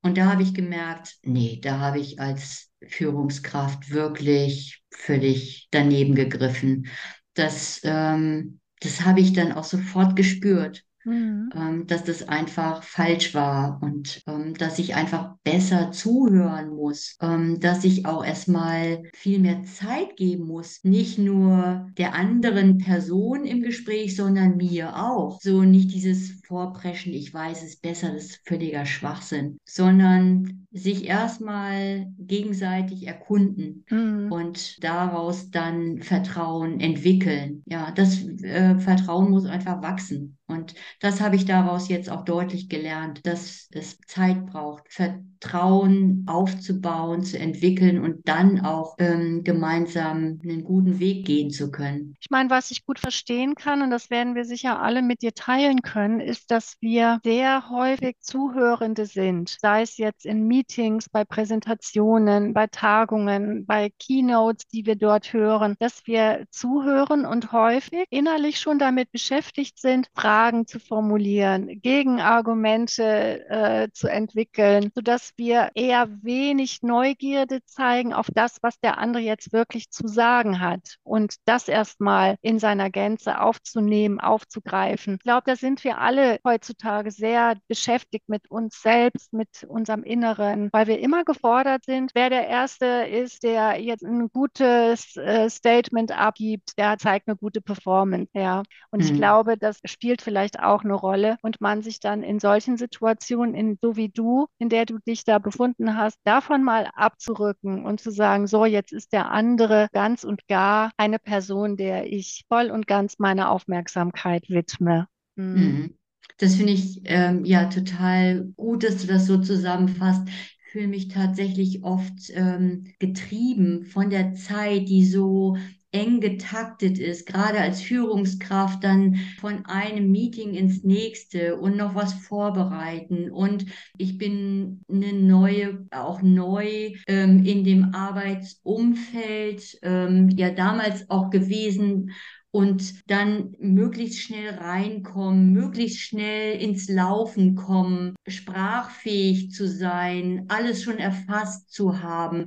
Und 0.00 0.16
da 0.16 0.26
habe 0.32 0.42
ich 0.42 0.54
gemerkt, 0.54 1.16
nee, 1.22 1.60
da 1.62 1.80
habe 1.80 1.98
ich 1.98 2.20
als 2.20 2.70
Führungskraft 2.86 3.90
wirklich 3.90 4.82
völlig 4.90 5.68
daneben 5.70 6.14
gegriffen. 6.14 6.86
Das, 7.34 7.80
ähm, 7.84 8.60
das 8.80 9.04
habe 9.04 9.20
ich 9.20 9.32
dann 9.32 9.52
auch 9.52 9.64
sofort 9.64 10.16
gespürt 10.16 10.84
Mhm. 11.06 11.50
ähm, 11.54 11.86
dass 11.86 12.02
das 12.02 12.28
einfach 12.28 12.82
falsch 12.82 13.32
war 13.32 13.80
und 13.80 14.22
ähm, 14.26 14.54
dass 14.54 14.80
ich 14.80 14.96
einfach 14.96 15.36
besser 15.44 15.92
zuhören 15.92 16.70
muss, 16.70 17.16
ähm, 17.22 17.60
dass 17.60 17.84
ich 17.84 18.06
auch 18.06 18.24
erstmal 18.24 19.04
viel 19.14 19.38
mehr 19.38 19.62
Zeit 19.62 20.16
geben 20.16 20.46
muss, 20.46 20.80
nicht 20.82 21.16
nur 21.18 21.88
der 21.96 22.14
anderen 22.14 22.78
Person 22.78 23.44
im 23.44 23.62
Gespräch, 23.62 24.16
sondern 24.16 24.56
mir 24.56 24.96
auch. 24.96 25.40
So 25.40 25.62
nicht 25.62 25.94
dieses 25.94 26.40
vorpreschen, 26.44 27.12
ich 27.12 27.32
weiß 27.32 27.62
es 27.62 27.76
besser, 27.76 28.12
das 28.12 28.24
ist 28.24 28.40
völliger 28.44 28.84
Schwachsinn, 28.84 29.58
sondern 29.64 30.66
sich 30.72 31.06
erstmal 31.06 32.12
gegenseitig 32.18 33.06
erkunden 33.06 33.84
mhm. 33.88 34.32
und 34.32 34.82
daraus 34.82 35.50
dann 35.50 36.02
Vertrauen 36.02 36.80
entwickeln. 36.80 37.62
Ja, 37.66 37.92
das 37.92 38.24
äh, 38.42 38.78
Vertrauen 38.78 39.30
muss 39.30 39.46
einfach 39.46 39.82
wachsen. 39.82 40.35
Und 40.48 40.74
das 41.00 41.20
habe 41.20 41.34
ich 41.34 41.44
daraus 41.44 41.88
jetzt 41.88 42.08
auch 42.08 42.24
deutlich 42.24 42.68
gelernt, 42.68 43.26
dass 43.26 43.68
es 43.72 43.98
Zeit 44.06 44.46
braucht, 44.46 44.84
Vertrauen 44.92 46.24
aufzubauen, 46.28 47.24
zu 47.24 47.38
entwickeln 47.38 47.98
und 48.00 48.26
dann 48.28 48.60
auch 48.60 48.94
ähm, 48.98 49.42
gemeinsam 49.42 50.38
einen 50.42 50.62
guten 50.62 51.00
Weg 51.00 51.26
gehen 51.26 51.50
zu 51.50 51.72
können. 51.72 52.14
Ich 52.20 52.30
meine, 52.30 52.48
was 52.48 52.70
ich 52.70 52.86
gut 52.86 53.00
verstehen 53.00 53.56
kann, 53.56 53.82
und 53.82 53.90
das 53.90 54.08
werden 54.08 54.36
wir 54.36 54.44
sicher 54.44 54.80
alle 54.80 55.02
mit 55.02 55.22
dir 55.22 55.34
teilen 55.34 55.82
können, 55.82 56.20
ist, 56.20 56.50
dass 56.52 56.76
wir 56.80 57.18
sehr 57.24 57.68
häufig 57.68 58.16
Zuhörende 58.20 59.06
sind, 59.06 59.56
sei 59.60 59.82
es 59.82 59.96
jetzt 59.96 60.24
in 60.24 60.46
Meetings, 60.46 61.08
bei 61.08 61.24
Präsentationen, 61.24 62.54
bei 62.54 62.68
Tagungen, 62.68 63.66
bei 63.66 63.90
Keynotes, 63.98 64.68
die 64.68 64.86
wir 64.86 64.96
dort 64.96 65.32
hören, 65.32 65.74
dass 65.80 66.06
wir 66.06 66.44
zuhören 66.50 67.26
und 67.26 67.50
häufig 67.50 68.04
innerlich 68.10 68.60
schon 68.60 68.78
damit 68.78 69.10
beschäftigt 69.10 69.80
sind, 69.80 70.08
Fragen 70.14 70.35
Fragen 70.36 70.66
zu 70.66 70.78
formulieren, 70.78 71.80
Gegenargumente 71.80 73.48
äh, 73.48 73.88
zu 73.94 74.06
entwickeln, 74.06 74.92
sodass 74.94 75.32
wir 75.38 75.70
eher 75.74 76.08
wenig 76.22 76.82
Neugierde 76.82 77.64
zeigen 77.64 78.12
auf 78.12 78.26
das, 78.34 78.58
was 78.60 78.78
der 78.80 78.98
andere 78.98 79.22
jetzt 79.22 79.54
wirklich 79.54 79.88
zu 79.88 80.06
sagen 80.06 80.60
hat 80.60 80.96
und 81.04 81.36
das 81.46 81.68
erstmal 81.68 82.36
in 82.42 82.58
seiner 82.58 82.90
Gänze 82.90 83.40
aufzunehmen, 83.40 84.20
aufzugreifen. 84.20 85.14
Ich 85.14 85.22
glaube, 85.22 85.44
da 85.46 85.56
sind 85.56 85.82
wir 85.84 86.02
alle 86.02 86.38
heutzutage 86.46 87.12
sehr 87.12 87.54
beschäftigt 87.66 88.28
mit 88.28 88.50
uns 88.50 88.82
selbst, 88.82 89.32
mit 89.32 89.64
unserem 89.66 90.02
Inneren, 90.02 90.68
weil 90.70 90.86
wir 90.86 91.00
immer 91.00 91.24
gefordert 91.24 91.86
sind, 91.86 92.10
wer 92.14 92.28
der 92.28 92.46
Erste 92.46 92.84
ist, 92.84 93.42
der 93.42 93.80
jetzt 93.80 94.04
ein 94.04 94.28
gutes 94.28 95.16
äh, 95.16 95.48
Statement 95.48 96.12
abgibt, 96.12 96.76
der 96.76 96.98
zeigt 96.98 97.26
eine 97.26 97.38
gute 97.38 97.62
Performance. 97.62 98.28
Ja. 98.34 98.62
Und 98.90 99.00
mhm. 99.00 99.06
ich 99.06 99.14
glaube, 99.14 99.56
das 99.56 99.80
spielt 99.86 100.25
vielleicht 100.26 100.58
auch 100.58 100.82
eine 100.82 100.94
Rolle 100.94 101.36
und 101.42 101.60
man 101.60 101.82
sich 101.82 102.00
dann 102.00 102.24
in 102.24 102.40
solchen 102.40 102.76
Situationen, 102.76 103.54
in, 103.54 103.78
so 103.80 103.94
wie 103.96 104.08
du, 104.08 104.48
in 104.58 104.68
der 104.68 104.86
du 104.86 104.98
dich 104.98 105.22
da 105.22 105.38
befunden 105.38 105.96
hast, 105.96 106.18
davon 106.24 106.64
mal 106.64 106.90
abzurücken 106.94 107.86
und 107.86 108.00
zu 108.00 108.10
sagen, 108.10 108.48
so, 108.48 108.64
jetzt 108.64 108.92
ist 108.92 109.12
der 109.12 109.30
andere 109.30 109.86
ganz 109.92 110.24
und 110.24 110.48
gar 110.48 110.90
eine 110.96 111.20
Person, 111.20 111.76
der 111.76 112.12
ich 112.12 112.44
voll 112.48 112.72
und 112.72 112.88
ganz 112.88 113.20
meine 113.20 113.50
Aufmerksamkeit 113.50 114.50
widme. 114.50 115.06
Mhm. 115.36 115.54
Mhm. 115.54 115.94
Das 116.38 116.56
finde 116.56 116.72
ich 116.72 117.02
ähm, 117.04 117.44
ja 117.44 117.66
total 117.66 118.46
gut, 118.56 118.82
dass 118.82 118.98
du 118.98 119.06
das 119.06 119.26
so 119.26 119.38
zusammenfasst 119.38 120.28
fühle 120.76 120.88
mich 120.88 121.08
tatsächlich 121.08 121.84
oft 121.84 122.30
ähm, 122.34 122.92
getrieben 122.98 123.86
von 123.86 124.10
der 124.10 124.34
Zeit, 124.34 124.90
die 124.90 125.06
so 125.06 125.56
eng 125.96 126.20
getaktet 126.20 126.98
ist, 126.98 127.26
gerade 127.26 127.58
als 127.58 127.80
Führungskraft 127.80 128.84
dann 128.84 129.16
von 129.40 129.64
einem 129.64 130.10
Meeting 130.10 130.54
ins 130.54 130.84
nächste 130.84 131.56
und 131.56 131.76
noch 131.76 131.94
was 131.94 132.12
vorbereiten. 132.12 133.30
Und 133.30 133.64
ich 133.96 134.18
bin 134.18 134.82
eine 134.90 135.14
neue, 135.14 135.86
auch 135.90 136.20
neu 136.20 136.92
ähm, 137.06 137.44
in 137.44 137.64
dem 137.64 137.94
Arbeitsumfeld, 137.94 139.78
ähm, 139.82 140.28
ja 140.30 140.50
damals 140.50 141.08
auch 141.08 141.30
gewesen 141.30 142.12
und 142.50 143.10
dann 143.10 143.54
möglichst 143.58 144.22
schnell 144.22 144.54
reinkommen, 144.54 145.52
möglichst 145.52 146.00
schnell 146.00 146.58
ins 146.58 146.88
Laufen 146.88 147.54
kommen, 147.54 148.14
sprachfähig 148.26 149.50
zu 149.50 149.68
sein, 149.68 150.46
alles 150.48 150.82
schon 150.82 150.96
erfasst 150.96 151.70
zu 151.70 152.02
haben 152.02 152.46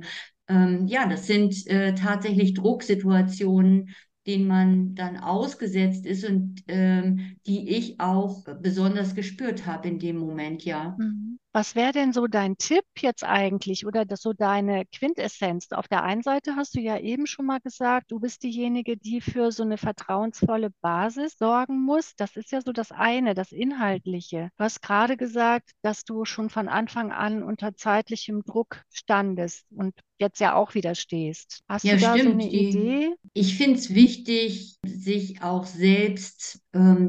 ähm, 0.50 0.86
ja, 0.88 1.06
das 1.08 1.26
sind 1.26 1.66
äh, 1.68 1.94
tatsächlich 1.94 2.54
Drucksituationen, 2.54 3.90
denen 4.26 4.46
man 4.48 4.94
dann 4.94 5.16
ausgesetzt 5.18 6.06
ist 6.06 6.24
und 6.24 6.62
ähm, 6.68 7.36
die 7.46 7.70
ich 7.70 8.00
auch 8.00 8.44
besonders 8.62 9.14
gespürt 9.14 9.66
habe 9.66 9.88
in 9.88 9.98
dem 9.98 10.18
Moment, 10.18 10.64
ja. 10.64 10.96
Mhm. 10.98 11.39
Was 11.52 11.74
wäre 11.74 11.90
denn 11.90 12.12
so 12.12 12.28
dein 12.28 12.56
Tipp 12.58 12.84
jetzt 12.98 13.24
eigentlich 13.24 13.84
oder 13.84 14.04
das 14.04 14.22
so 14.22 14.32
deine 14.32 14.84
Quintessenz? 14.86 15.66
Auf 15.72 15.88
der 15.88 16.04
einen 16.04 16.22
Seite 16.22 16.54
hast 16.54 16.76
du 16.76 16.80
ja 16.80 16.98
eben 16.98 17.26
schon 17.26 17.46
mal 17.46 17.58
gesagt, 17.58 18.12
du 18.12 18.20
bist 18.20 18.44
diejenige, 18.44 18.96
die 18.96 19.20
für 19.20 19.50
so 19.50 19.64
eine 19.64 19.76
vertrauensvolle 19.76 20.70
Basis 20.80 21.36
sorgen 21.38 21.82
muss. 21.82 22.14
Das 22.16 22.36
ist 22.36 22.52
ja 22.52 22.60
so 22.60 22.72
das 22.72 22.92
eine, 22.92 23.34
das 23.34 23.50
Inhaltliche. 23.50 24.50
Du 24.58 24.64
hast 24.64 24.80
gerade 24.80 25.16
gesagt, 25.16 25.72
dass 25.82 26.04
du 26.04 26.24
schon 26.24 26.50
von 26.50 26.68
Anfang 26.68 27.10
an 27.10 27.42
unter 27.42 27.74
zeitlichem 27.74 28.44
Druck 28.44 28.84
standest 28.88 29.66
und 29.72 29.94
jetzt 30.20 30.38
ja 30.38 30.54
auch 30.54 30.74
wieder 30.74 30.94
stehst. 30.94 31.62
Hast 31.68 31.84
ja, 31.84 31.94
du 31.94 32.00
da 32.00 32.14
stimmt. 32.16 32.28
so 32.28 32.32
eine 32.32 32.48
Idee? 32.48 33.14
Ich 33.32 33.56
finde 33.56 33.78
es 33.78 33.92
wichtig, 33.92 34.76
sich 34.86 35.42
auch 35.42 35.64
selbst 35.64 36.60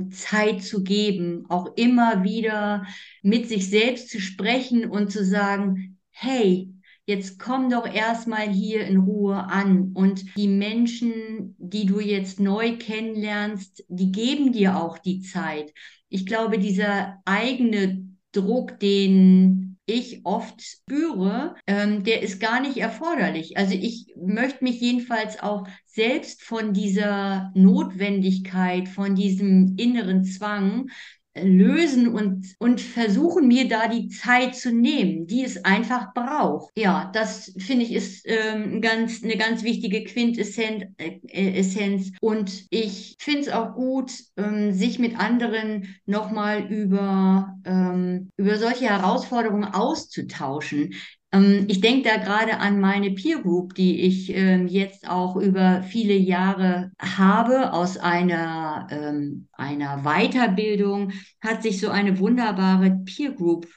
Zeit 0.09 0.63
zu 0.63 0.83
geben, 0.83 1.45
auch 1.49 1.75
immer 1.75 2.23
wieder 2.23 2.85
mit 3.21 3.47
sich 3.47 3.69
selbst 3.69 4.09
zu 4.09 4.19
sprechen 4.19 4.89
und 4.89 5.11
zu 5.11 5.23
sagen, 5.23 5.99
hey, 6.09 6.73
jetzt 7.05 7.39
komm 7.39 7.69
doch 7.69 7.85
erstmal 7.85 8.49
hier 8.49 8.85
in 8.85 8.97
Ruhe 8.97 9.35
an. 9.35 9.91
Und 9.93 10.35
die 10.35 10.47
Menschen, 10.47 11.55
die 11.59 11.85
du 11.85 11.99
jetzt 11.99 12.39
neu 12.39 12.77
kennenlernst, 12.77 13.83
die 13.87 14.11
geben 14.11 14.51
dir 14.51 14.77
auch 14.77 14.97
die 14.97 15.21
Zeit. 15.21 15.73
Ich 16.09 16.25
glaube, 16.25 16.57
dieser 16.57 17.21
eigene 17.25 18.05
Druck, 18.31 18.79
den 18.79 19.70
ich 19.91 20.21
oft 20.25 20.61
spüre, 20.61 21.55
ähm, 21.67 22.03
der 22.03 22.21
ist 22.21 22.39
gar 22.39 22.61
nicht 22.61 22.77
erforderlich. 22.77 23.57
Also 23.57 23.73
ich 23.73 24.13
möchte 24.15 24.63
mich 24.63 24.79
jedenfalls 24.79 25.39
auch 25.39 25.67
selbst 25.85 26.43
von 26.43 26.73
dieser 26.73 27.51
Notwendigkeit, 27.53 28.87
von 28.87 29.15
diesem 29.15 29.75
inneren 29.77 30.23
Zwang 30.23 30.89
lösen 31.35 32.09
und, 32.09 32.55
und 32.59 32.81
versuchen 32.81 33.47
mir 33.47 33.67
da 33.67 33.87
die 33.87 34.09
Zeit 34.09 34.55
zu 34.55 34.71
nehmen, 34.73 35.27
die 35.27 35.43
es 35.43 35.63
einfach 35.63 36.13
braucht. 36.13 36.71
Ja, 36.75 37.09
das 37.13 37.53
finde 37.57 37.85
ich 37.85 37.93
ist 37.93 38.23
ähm, 38.25 38.81
ganz, 38.81 39.23
eine 39.23 39.37
ganz 39.37 39.63
wichtige 39.63 40.03
Quintessenz. 40.03 40.85
Äh, 40.97 41.19
Essenz. 41.31 42.11
Und 42.21 42.65
ich 42.69 43.15
finde 43.19 43.41
es 43.41 43.49
auch 43.49 43.73
gut, 43.73 44.11
ähm, 44.37 44.73
sich 44.73 44.99
mit 44.99 45.17
anderen 45.19 45.95
nochmal 46.05 46.71
über, 46.71 47.57
ähm, 47.65 48.29
über 48.37 48.57
solche 48.57 48.85
Herausforderungen 48.85 49.65
auszutauschen. 49.65 50.93
Ähm, 51.31 51.65
ich 51.67 51.81
denke 51.81 52.09
da 52.09 52.17
gerade 52.17 52.59
an 52.59 52.79
meine 52.79 53.11
Peer 53.11 53.39
Group, 53.39 53.75
die 53.75 54.01
ich 54.01 54.33
ähm, 54.33 54.67
jetzt 54.67 55.09
auch 55.09 55.35
über 55.35 55.83
viele 55.83 56.13
Jahre 56.13 56.91
habe. 56.99 57.73
Aus 57.73 57.97
einer, 57.97 58.87
ähm, 58.91 59.47
einer 59.53 60.03
Weiterbildung 60.03 61.11
hat 61.41 61.63
sich 61.63 61.79
so 61.79 61.89
eine 61.89 62.19
wunderbare 62.19 63.01
Peer 63.05 63.31
Group 63.31 63.67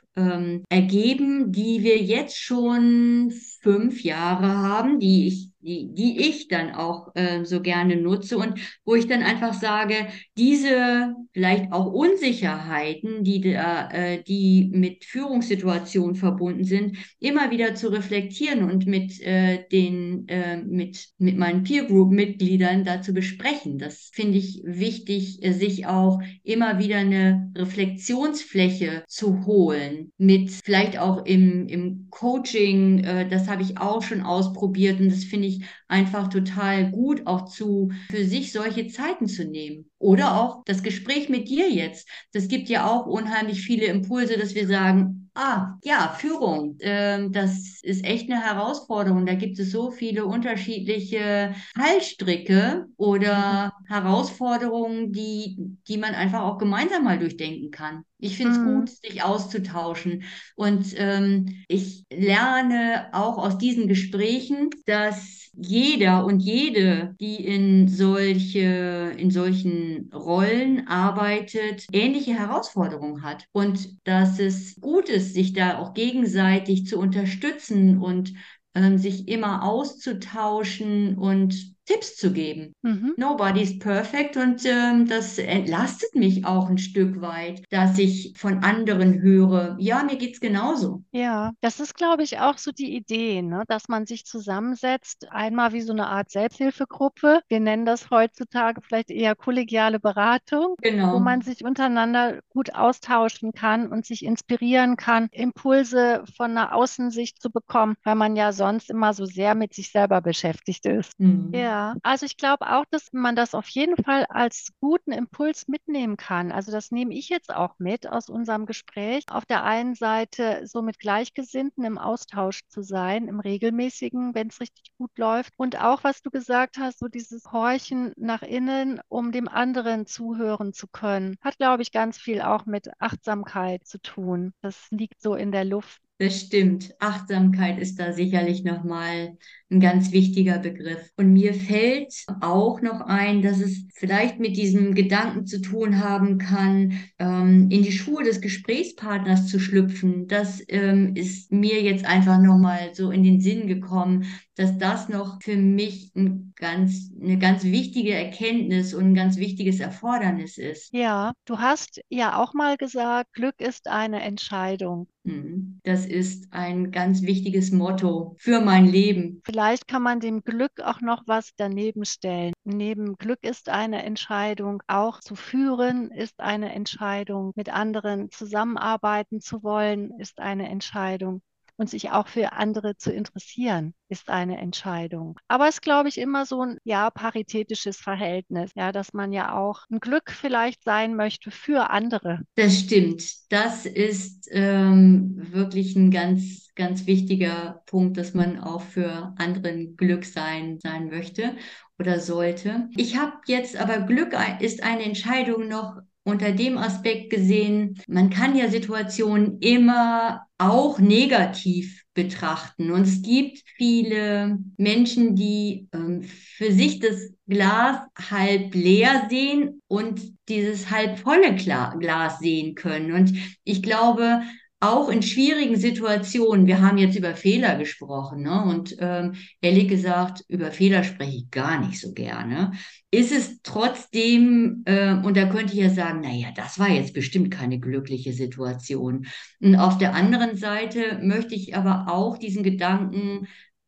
ergeben, 0.69 1.51
die 1.51 1.83
wir 1.83 2.01
jetzt 2.01 2.39
schon 2.41 3.33
fünf 3.63 4.05
Jahre 4.05 4.47
haben, 4.47 5.01
die 5.01 5.27
ich 5.27 5.51
die, 5.65 5.93
die 5.93 6.21
ich 6.29 6.49
dann 6.49 6.75
auch 6.75 7.15
äh, 7.15 7.45
so 7.45 7.61
gerne 7.61 7.97
nutze 7.97 8.37
und 8.37 8.55
wo 8.85 8.95
ich 8.95 9.07
dann 9.07 9.23
einfach 9.23 9.55
sage, 9.55 9.95
diese 10.37 11.15
vielleicht 11.33 11.73
auch 11.73 11.93
Unsicherheiten, 11.93 13.25
die, 13.25 13.43
äh, 13.53 14.23
die 14.23 14.71
mit 14.73 15.05
Führungssituationen 15.05 16.15
verbunden 16.15 16.65
sind, 16.65 16.97
immer 17.19 17.51
wieder 17.51 17.75
zu 17.75 17.89
reflektieren 17.89 18.71
und 18.71 18.87
mit 18.87 19.21
äh, 19.23 19.67
den, 19.73 20.29
äh, 20.29 20.59
mit, 20.59 21.09
mit 21.19 21.37
meinen 21.37 21.65
Peer 21.65 21.85
Group 21.85 22.13
Mitgliedern 22.13 22.85
da 22.85 23.03
zu 23.03 23.13
besprechen. 23.13 23.79
Das 23.79 24.11
finde 24.13 24.39
ich 24.39 24.63
wichtig, 24.65 25.43
äh, 25.43 25.53
sich 25.53 25.87
auch 25.87 26.21
immer 26.43 26.79
wieder 26.79 26.99
eine 26.99 27.51
Reflexionsfläche 27.57 29.05
zu 29.09 29.47
holen 29.47 30.13
mit 30.19 30.51
vielleicht 30.51 30.99
auch 30.99 31.25
im, 31.25 31.67
im 31.69 32.09
Coaching, 32.11 33.03
äh, 33.05 33.29
das 33.29 33.49
habe 33.49 33.63
ich 33.63 33.79
auch 33.79 34.03
schon 34.03 34.21
ausprobiert 34.21 35.01
und 35.01 35.11
das 35.11 35.25
finde 35.25 35.49
ich 35.49 35.54
ich 35.59 35.65
einfach 35.89 36.29
total 36.29 36.91
gut, 36.91 37.27
auch 37.27 37.47
zu 37.47 37.91
für 38.11 38.25
sich 38.25 38.53
solche 38.53 38.89
Zeiten 38.89 39.27
zu 39.29 39.45
nehmen. 39.45 39.91
Oder 39.99 40.41
auch 40.41 40.63
das 40.67 40.83
Gespräch 40.83 41.29
mit 41.29 41.49
dir 41.49 41.71
jetzt. 41.71 42.09
Das 42.33 42.49
gibt 42.49 42.69
ja 42.69 42.87
auch 42.89 43.07
unheimlich 43.07 43.63
viele 43.63 43.87
Impulse, 43.87 44.37
dass 44.39 44.55
wir 44.55 44.67
sagen, 44.67 45.21
Ah, 45.37 45.75
ja, 45.83 46.15
Führung. 46.17 46.77
Ähm, 46.81 47.33
das 47.33 47.81
ist 47.83 48.05
echt 48.05 48.31
eine 48.31 48.41
Herausforderung. 48.41 49.27
Da 49.27 49.35
gibt 49.35 49.59
es 49.59 49.73
so 49.73 49.91
viele 49.91 50.27
unterschiedliche 50.27 51.55
Fallstricke 51.77 52.87
oder 52.97 53.73
Herausforderungen, 53.89 55.13
die, 55.13 55.57
die 55.89 55.99
man 55.99 56.15
einfach 56.15 56.43
auch 56.43 56.59
gemeinsam 56.59 57.03
mal 57.03 57.19
durchdenken 57.19 57.73
kann. 57.73 58.05
Ich 58.19 58.37
finde 58.37 58.53
es 58.55 58.63
Mhm. 58.63 58.63
gut, 58.63 58.89
sich 58.91 59.25
auszutauschen. 59.25 60.23
Und 60.55 60.95
ähm, 60.97 61.65
ich 61.69 62.05
lerne 62.13 63.09
auch 63.13 63.39
aus 63.39 63.59
diesen 63.59 63.89
Gesprächen, 63.89 64.71
dass 64.87 65.44
jeder 65.57 66.25
und 66.25 66.41
jede, 66.41 67.15
die 67.21 67.45
in 67.45 67.89
solche, 67.89 69.13
in 69.17 69.31
solchen 69.31 70.11
Rollen 70.13 70.87
arbeitet, 70.89 71.87
ähnliche 71.93 72.35
Herausforderungen 72.35 73.23
hat. 73.23 73.47
Und 73.53 73.97
dass 74.07 74.39
es 74.39 74.81
gut 74.81 75.09
ist, 75.09 75.35
sich 75.35 75.53
da 75.53 75.79
auch 75.79 75.95
gegenseitig 75.95 76.87
zu 76.87 76.99
unterstützen 76.99 77.99
und 77.99 78.33
ähm, 78.75 78.99
sich 78.99 79.29
immer 79.29 79.63
auszutauschen 79.63 81.17
und 81.17 81.74
Tipps 81.85 82.17
zu 82.17 82.33
geben. 82.33 82.75
Mhm. 82.83 83.15
Nobody's 83.17 83.79
perfect 83.79 84.37
und 84.37 84.65
ähm, 84.65 85.07
das 85.07 85.39
entlastet 85.39 86.15
mich 86.15 86.45
auch 86.45 86.69
ein 86.69 86.79
Stück 86.79 87.21
weit, 87.21 87.63
dass 87.71 87.99
ich 87.99 88.35
von 88.37 88.59
anderen 88.65 89.21
höre, 89.21 89.77
ja, 89.79 90.03
mir 90.03 90.17
geht's 90.17 90.41
genauso. 90.41 91.05
Ja, 91.13 91.53
das 91.61 91.79
ist, 91.79 91.95
glaube 91.95 92.25
ich, 92.25 92.41
auch 92.41 92.59
so 92.59 92.73
die 92.73 92.97
Idee, 92.97 93.41
ne? 93.41 93.63
Dass 93.69 93.87
man 93.89 94.05
sich 94.05 94.25
zusammensetzt, 94.27 95.29
einmal 95.31 95.73
wie 95.73 95.81
so 95.81 95.93
eine 95.93 96.09
Art 96.09 96.29
Selbsthilfegruppe. 96.31 97.41
Wir 97.49 97.61
nennen 97.61 97.87
das 97.87 98.11
heutzutage 98.11 98.81
vielleicht 98.83 99.11
eher 99.11 99.37
kollegiale 99.37 100.01
Beratung, 100.01 100.75
wo 101.11 101.21
Genau. 101.21 101.21
man 101.21 101.41
sich 101.41 101.65
untereinander 101.65 102.41
gut 102.49 102.75
austauschen 102.75 103.53
kann 103.53 103.87
und 103.93 104.05
sich 104.07 104.25
inspirieren 104.25 104.97
kann, 104.97 105.29
Impulse 105.31 106.25
von 106.37 106.51
einer 106.51 106.75
Außensicht 106.75 107.41
zu 107.41 107.51
bekommen, 107.51 107.95
weil 108.03 108.17
man 108.17 108.35
ja 108.35 108.53
sonst 108.53 108.91
immer 108.91 109.15
so 109.15 109.25
sehr 109.25 109.55
mit 109.55 109.73
sich 109.73 109.93
selber 109.93 110.21
beschäftigt 110.21 110.85
ist. 110.87 111.13
Hm. 111.21 111.53
Ja, 111.55 111.74
also 112.03 112.27
ich 112.27 112.37
glaube 112.37 112.71
auch, 112.71 112.85
dass 112.91 113.13
man 113.13 113.37
das 113.37 113.55
auf 113.55 113.69
jeden 113.69 114.03
Fall 114.03 114.27
als 114.29 114.73
guten 114.81 115.13
Impuls 115.13 115.69
mitnehmen 115.69 116.17
kann. 116.17 116.53
Also 116.53 116.73
das 116.73 116.91
nehme 116.91 117.15
ich 117.15 117.29
jetzt 117.29 117.55
auch 117.55 117.75
mit 117.79 118.07
aus 118.07 118.29
unserem 118.29 118.67
Gespräch. 118.67 119.25
Auf 119.31 119.45
der 119.47 119.65
einen 119.65 119.95
Seite 119.95 120.67
so 120.67 120.83
mit 120.83 120.99
Gleichgesinnten 120.99 121.85
im 121.85 121.99
Austausch 121.99 122.63
zu 122.69 122.83
sein, 122.83 123.29
im 123.29 123.41
regelmäßigen, 123.41 124.35
wenn 124.35 124.49
es 124.49 124.61
richtig 124.61 124.93
gut 124.99 125.17
läuft. 125.19 125.53
Und 125.57 125.81
auch, 125.81 126.05
was 126.05 126.23
du 126.23 126.31
gesagt 126.31 126.79
hast, 126.79 126.99
so 126.99 127.09
dieses 127.09 127.53
Horchen 127.53 128.13
nach 128.17 128.43
innen, 128.43 129.01
um 129.09 129.33
dem 129.33 129.49
anderen 129.49 130.07
zuhören 130.07 130.73
zu 130.73 130.87
können, 130.89 131.37
hat, 131.41 131.59
glaube 131.59 131.83
ich, 131.83 131.93
ganz 131.93 132.19
viel 132.19 132.43
auch 132.43 132.67
mit 132.67 132.91
Achtsamkeit 133.01 133.87
zu 133.87 134.01
tun. 134.01 134.53
Das 134.61 134.89
liegt 134.91 135.21
so 135.21 135.35
in 135.35 135.53
der 135.53 135.65
Luft. 135.65 136.01
Das 136.19 136.41
stimmt. 136.41 136.95
Achtsamkeit 137.01 137.81
ist 137.81 137.99
da 137.99 138.13
sicherlich 138.13 138.63
nochmal 138.63 139.37
ein 139.69 139.81
ganz 139.81 140.13
wichtiger 140.13 140.59
Begriff. 140.59 141.11
Und 141.17 141.33
mir 141.33 141.55
fällt 141.55 142.15
auch 142.41 142.81
noch 142.81 143.01
ein, 143.01 143.43
dass 143.43 143.59
es 143.59 143.85
vielleicht 143.95 144.39
mit 144.39 144.57
diesem 144.57 144.95
Gedanken 144.95 145.45
zu 145.45 145.61
tun 145.61 145.99
haben 145.99 146.39
kann, 146.39 146.93
ähm, 147.19 147.69
in 147.69 147.83
die 147.83 147.91
Schuhe 147.91 148.23
des 148.23 148.41
Gesprächspartners 148.41 149.49
zu 149.49 149.59
schlüpfen. 149.59 150.29
Das 150.29 150.63
ähm, 150.69 151.17
ist 151.17 151.51
mir 151.51 151.83
jetzt 151.83 152.05
einfach 152.05 152.41
nochmal 152.41 152.95
so 152.95 153.11
in 153.11 153.25
den 153.25 153.41
Sinn 153.41 153.67
gekommen, 153.67 154.27
dass 154.57 154.79
das 154.79 155.09
noch 155.09 155.41
für 155.43 155.57
mich 155.57 156.13
ein 156.15 156.53
ganz, 156.57 157.11
eine 157.21 157.39
ganz 157.39 157.65
wichtige 157.65 158.15
Erkenntnis 158.15 158.95
und 158.95 159.05
ein 159.07 159.15
ganz 159.15 159.37
wichtiges 159.37 159.81
Erfordernis 159.81 160.59
ist. 160.59 160.93
Ja, 160.93 161.33
du 161.45 161.59
hast 161.59 162.01
ja 162.09 162.41
auch 162.41 162.55
mal 162.55 162.77
gesagt, 162.77 163.33
Glück 163.33 163.61
ist 163.61 163.89
eine 163.89 164.23
Entscheidung. 164.23 165.09
Mhm. 165.25 165.81
Das 165.85 166.07
ist 166.07 166.53
ein 166.53 166.91
ganz 166.91 167.23
wichtiges 167.23 167.73
Motto 167.73 168.37
für 168.39 168.61
mein 168.61 168.87
Leben. 168.87 169.41
Vielleicht 169.45 169.89
kann 169.89 170.03
man 170.03 170.21
dem 170.21 170.43
Glück 170.43 170.81
auch 170.83 171.01
noch 171.01 171.23
was 171.27 171.51
daneben 171.57 172.05
stellen. 172.05 172.53
Neben 172.65 173.17
Glück 173.17 173.43
ist 173.43 173.69
eine 173.69 174.05
Entscheidung, 174.05 174.83
auch 174.87 175.21
zu 175.21 175.35
führen 175.35 176.11
ist 176.11 176.41
eine 176.41 176.73
Entscheidung, 176.75 177.53
mit 177.57 177.71
anderen 177.71 178.31
zusammenarbeiten 178.31 179.41
zu 179.41 179.63
wollen 179.63 180.13
ist 180.19 180.39
eine 180.39 180.69
Entscheidung 180.69 181.43
und 181.77 181.91
sich 181.91 182.11
auch 182.11 182.29
für 182.29 182.53
andere 182.53 182.97
zu 182.97 183.13
interessieren 183.13 183.95
ist 184.09 184.29
eine 184.29 184.59
Entscheidung. 184.59 185.39
Aber 185.49 185.69
es 185.69 185.77
ist, 185.77 185.83
glaube 185.83 186.09
ich, 186.09 186.19
immer 186.19 186.47
so 186.47 186.63
ein 186.63 186.79
ja 186.85 187.11
paritätisches 187.11 187.97
Verhältnis, 187.97 188.71
ja, 188.75 188.93
dass 188.93 189.13
man 189.13 189.33
ja 189.33 189.57
auch 189.57 189.81
ein 189.91 189.99
Glück 189.99 190.31
vielleicht 190.31 190.85
sein 190.85 191.17
möchte 191.17 191.51
für 191.51 191.91
andere. 191.91 192.41
Das 192.55 192.79
stimmt. 192.79 193.25
Das 193.51 193.87
ist 193.87 194.49
ähm, 194.53 195.35
wirklich 195.53 195.97
ein 195.97 196.11
ganz, 196.11 196.69
ganz 196.75 197.07
wichtiger 197.07 197.83
Punkt, 197.87 198.17
dass 198.17 198.35
man 198.35 198.61
auch 198.61 198.83
für 198.83 199.35
anderen 199.37 199.97
Glück 199.97 200.25
sein, 200.25 200.79
sein 200.81 201.09
möchte 201.09 201.57
oder 201.99 202.21
sollte. 202.21 202.89
Ich 202.97 203.17
habe 203.17 203.33
jetzt 203.47 203.77
aber 203.77 204.01
Glück 204.01 204.37
ist 204.61 204.83
eine 204.83 205.05
Entscheidung 205.05 205.69
noch 205.69 206.01
unter 206.25 206.53
dem 206.53 206.79
Aspekt 206.79 207.31
gesehen, 207.31 208.01
man 208.09 208.31
kann 208.31 208.57
ja 208.57 208.69
Situationen 208.69 209.59
immer 209.61 210.47
auch 210.59 210.99
negativ 210.99 212.03
betrachten. 212.15 212.91
Und 212.91 213.03
es 213.03 213.23
gibt 213.23 213.63
viele 213.77 214.59
Menschen, 214.77 215.37
die 215.37 215.89
ähm, 215.93 216.23
für 216.23 216.73
sich 216.73 217.01
das 217.01 217.33
Glas 217.47 217.99
halb 218.31 218.75
leer 218.75 219.27
sehen 219.29 219.83
und 219.87 220.21
dieses 220.49 220.91
halb 220.91 221.19
volle 221.19 221.55
Gla 221.57 221.95
Glas 221.97 222.39
sehen 222.39 222.75
können. 222.75 223.13
Und 223.13 223.35
ich 223.65 223.83
glaube, 223.83 224.43
auch 224.91 225.09
in 225.09 225.23
schwierigen 225.23 225.77
Situationen, 225.77 226.67
wir 226.67 226.81
haben 226.81 226.99
jetzt 226.99 227.17
über 227.17 227.35
Fehler 227.35 227.77
gesprochen, 227.77 228.43
ne? 228.43 228.65
Und 228.65 228.97
ähm, 229.01 229.35
ehrlich 229.61 229.89
gesagt, 229.89 230.45
über 230.49 230.71
Fehler 230.71 231.05
spreche 231.05 231.37
ich 231.37 231.51
gar 231.51 231.85
nicht 231.87 232.01
so 232.01 232.13
gerne. 232.13 232.73
Ist 233.11 233.33
es 233.33 233.61
trotzdem, 233.63 234.83
äh, 234.87 235.15
und 235.15 235.37
da 235.37 235.47
könnte 235.47 235.75
ich 235.75 235.81
ja 235.81 235.91
sagen, 235.91 236.21
naja, 236.21 236.49
das 236.55 236.79
war 236.79 236.89
jetzt 236.89 237.15
bestimmt 237.15 237.51
keine 237.51 237.79
glückliche 237.79 238.33
Situation. 238.33 239.27
Und 239.61 239.77
auf 239.77 239.99
der 239.99 240.15
anderen 240.15 240.57
Seite 240.57 241.21
möchte 241.23 241.55
ich 241.55 241.77
aber 241.77 242.07
auch 242.09 242.39
diesen 242.39 242.63
Gedanken 242.63 243.47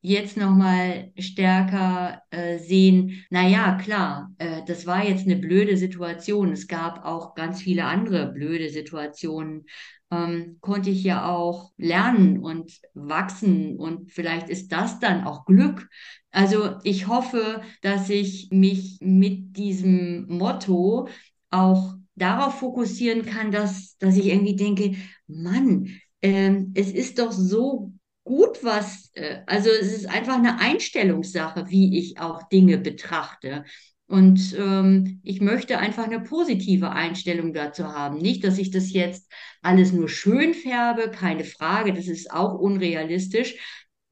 jetzt 0.08 0.36
nochmal 0.36 1.10
stärker 1.18 2.22
äh, 2.30 2.58
sehen, 2.58 3.24
naja, 3.30 3.76
klar, 3.76 4.30
äh, 4.38 4.62
das 4.66 4.86
war 4.86 5.04
jetzt 5.04 5.26
eine 5.26 5.36
blöde 5.36 5.76
Situation. 5.76 6.52
Es 6.52 6.68
gab 6.68 7.04
auch 7.04 7.34
ganz 7.34 7.60
viele 7.60 7.84
andere 7.84 8.32
blöde 8.32 8.70
Situationen. 8.70 9.66
Ähm, 10.12 10.58
konnte 10.60 10.90
ich 10.90 11.02
ja 11.02 11.28
auch 11.28 11.72
lernen 11.76 12.38
und 12.38 12.78
wachsen 12.94 13.76
und 13.76 14.12
vielleicht 14.12 14.48
ist 14.48 14.70
das 14.70 15.00
dann 15.00 15.24
auch 15.24 15.44
Glück. 15.44 15.88
Also 16.30 16.76
ich 16.84 17.08
hoffe, 17.08 17.62
dass 17.82 18.08
ich 18.08 18.48
mich 18.52 18.98
mit 19.00 19.56
diesem 19.56 20.26
Motto 20.28 21.08
auch 21.50 21.94
darauf 22.14 22.60
fokussieren 22.60 23.26
kann, 23.26 23.50
dass, 23.50 23.96
dass 23.98 24.16
ich 24.16 24.26
irgendwie 24.26 24.54
denke, 24.54 24.94
Mann, 25.26 25.88
ähm, 26.22 26.72
es 26.76 26.92
ist 26.92 27.18
doch 27.18 27.32
so 27.32 27.92
gut, 28.26 28.62
was, 28.62 29.10
äh, 29.14 29.38
also 29.46 29.70
es 29.70 29.94
ist 29.94 30.06
einfach 30.10 30.34
eine 30.36 30.60
Einstellungssache, 30.60 31.70
wie 31.70 31.96
ich 31.98 32.20
auch 32.20 32.48
Dinge 32.48 32.76
betrachte. 32.76 33.64
Und 34.08 34.54
ähm, 34.58 35.20
ich 35.22 35.40
möchte 35.40 35.78
einfach 35.78 36.04
eine 36.04 36.20
positive 36.20 36.90
Einstellung 36.90 37.52
dazu 37.52 37.84
haben. 37.84 38.18
Nicht, 38.18 38.44
dass 38.44 38.58
ich 38.58 38.70
das 38.70 38.92
jetzt 38.92 39.32
alles 39.62 39.92
nur 39.92 40.08
schön 40.08 40.54
färbe, 40.54 41.10
keine 41.10 41.44
Frage, 41.44 41.92
das 41.92 42.06
ist 42.08 42.30
auch 42.30 42.54
unrealistisch. 42.54 43.56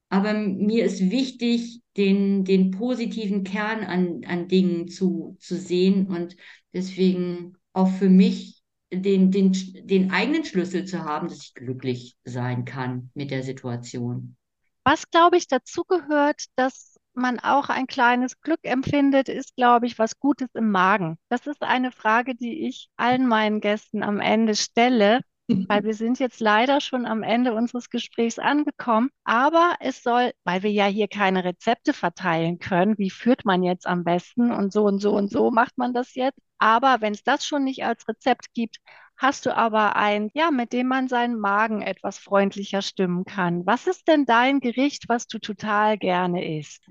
Aber 0.08 0.32
mir 0.32 0.84
ist 0.84 1.10
wichtig, 1.10 1.80
den, 1.96 2.44
den 2.44 2.70
positiven 2.70 3.44
Kern 3.44 3.84
an, 3.84 4.22
an 4.26 4.48
Dingen 4.48 4.88
zu, 4.88 5.36
zu 5.40 5.56
sehen 5.56 6.06
und 6.06 6.36
deswegen 6.72 7.56
auch 7.72 7.88
für 7.88 8.08
mich 8.08 8.53
den, 8.96 9.30
den, 9.30 9.52
den 9.52 10.10
eigenen 10.10 10.44
Schlüssel 10.44 10.84
zu 10.84 11.04
haben, 11.04 11.28
dass 11.28 11.42
ich 11.42 11.54
glücklich 11.54 12.16
sein 12.24 12.64
kann 12.64 13.10
mit 13.14 13.30
der 13.30 13.42
Situation. 13.42 14.36
Was, 14.84 15.10
glaube 15.10 15.36
ich, 15.36 15.48
dazu 15.48 15.84
gehört, 15.84 16.44
dass 16.56 16.96
man 17.14 17.38
auch 17.40 17.68
ein 17.68 17.86
kleines 17.86 18.40
Glück 18.40 18.60
empfindet, 18.62 19.28
ist, 19.28 19.54
glaube 19.56 19.86
ich, 19.86 19.98
was 19.98 20.18
Gutes 20.18 20.48
im 20.54 20.70
Magen. 20.70 21.16
Das 21.28 21.46
ist 21.46 21.62
eine 21.62 21.92
Frage, 21.92 22.34
die 22.34 22.66
ich 22.66 22.88
allen 22.96 23.26
meinen 23.26 23.60
Gästen 23.60 24.02
am 24.02 24.20
Ende 24.20 24.54
stelle, 24.54 25.20
weil 25.68 25.84
wir 25.84 25.94
sind 25.94 26.18
jetzt 26.18 26.40
leider 26.40 26.80
schon 26.80 27.06
am 27.06 27.22
Ende 27.22 27.54
unseres 27.54 27.90
Gesprächs 27.90 28.38
angekommen. 28.38 29.10
Aber 29.24 29.76
es 29.80 30.02
soll, 30.02 30.32
weil 30.44 30.62
wir 30.62 30.70
ja 30.72 30.86
hier 30.86 31.08
keine 31.08 31.44
Rezepte 31.44 31.92
verteilen 31.92 32.58
können, 32.58 32.98
wie 32.98 33.10
führt 33.10 33.44
man 33.44 33.62
jetzt 33.62 33.86
am 33.86 34.04
besten 34.04 34.52
und 34.52 34.72
so 34.72 34.84
und 34.84 35.00
so 35.00 35.14
und 35.16 35.30
so 35.30 35.50
macht 35.50 35.78
man 35.78 35.92
das 35.94 36.14
jetzt. 36.14 36.38
Aber 36.58 37.00
wenn 37.00 37.14
es 37.14 37.22
das 37.22 37.46
schon 37.46 37.64
nicht 37.64 37.84
als 37.84 38.06
Rezept 38.08 38.54
gibt, 38.54 38.78
Hast 39.16 39.46
du 39.46 39.56
aber 39.56 39.96
ein, 39.96 40.30
ja, 40.34 40.50
mit 40.50 40.72
dem 40.72 40.88
man 40.88 41.08
seinen 41.08 41.38
Magen 41.38 41.82
etwas 41.82 42.18
freundlicher 42.18 42.82
stimmen 42.82 43.24
kann? 43.24 43.64
Was 43.64 43.86
ist 43.86 44.08
denn 44.08 44.24
dein 44.26 44.60
Gericht, 44.60 45.08
was 45.08 45.26
du 45.28 45.38
total 45.38 45.98
gerne 45.98 46.58
isst? 46.58 46.82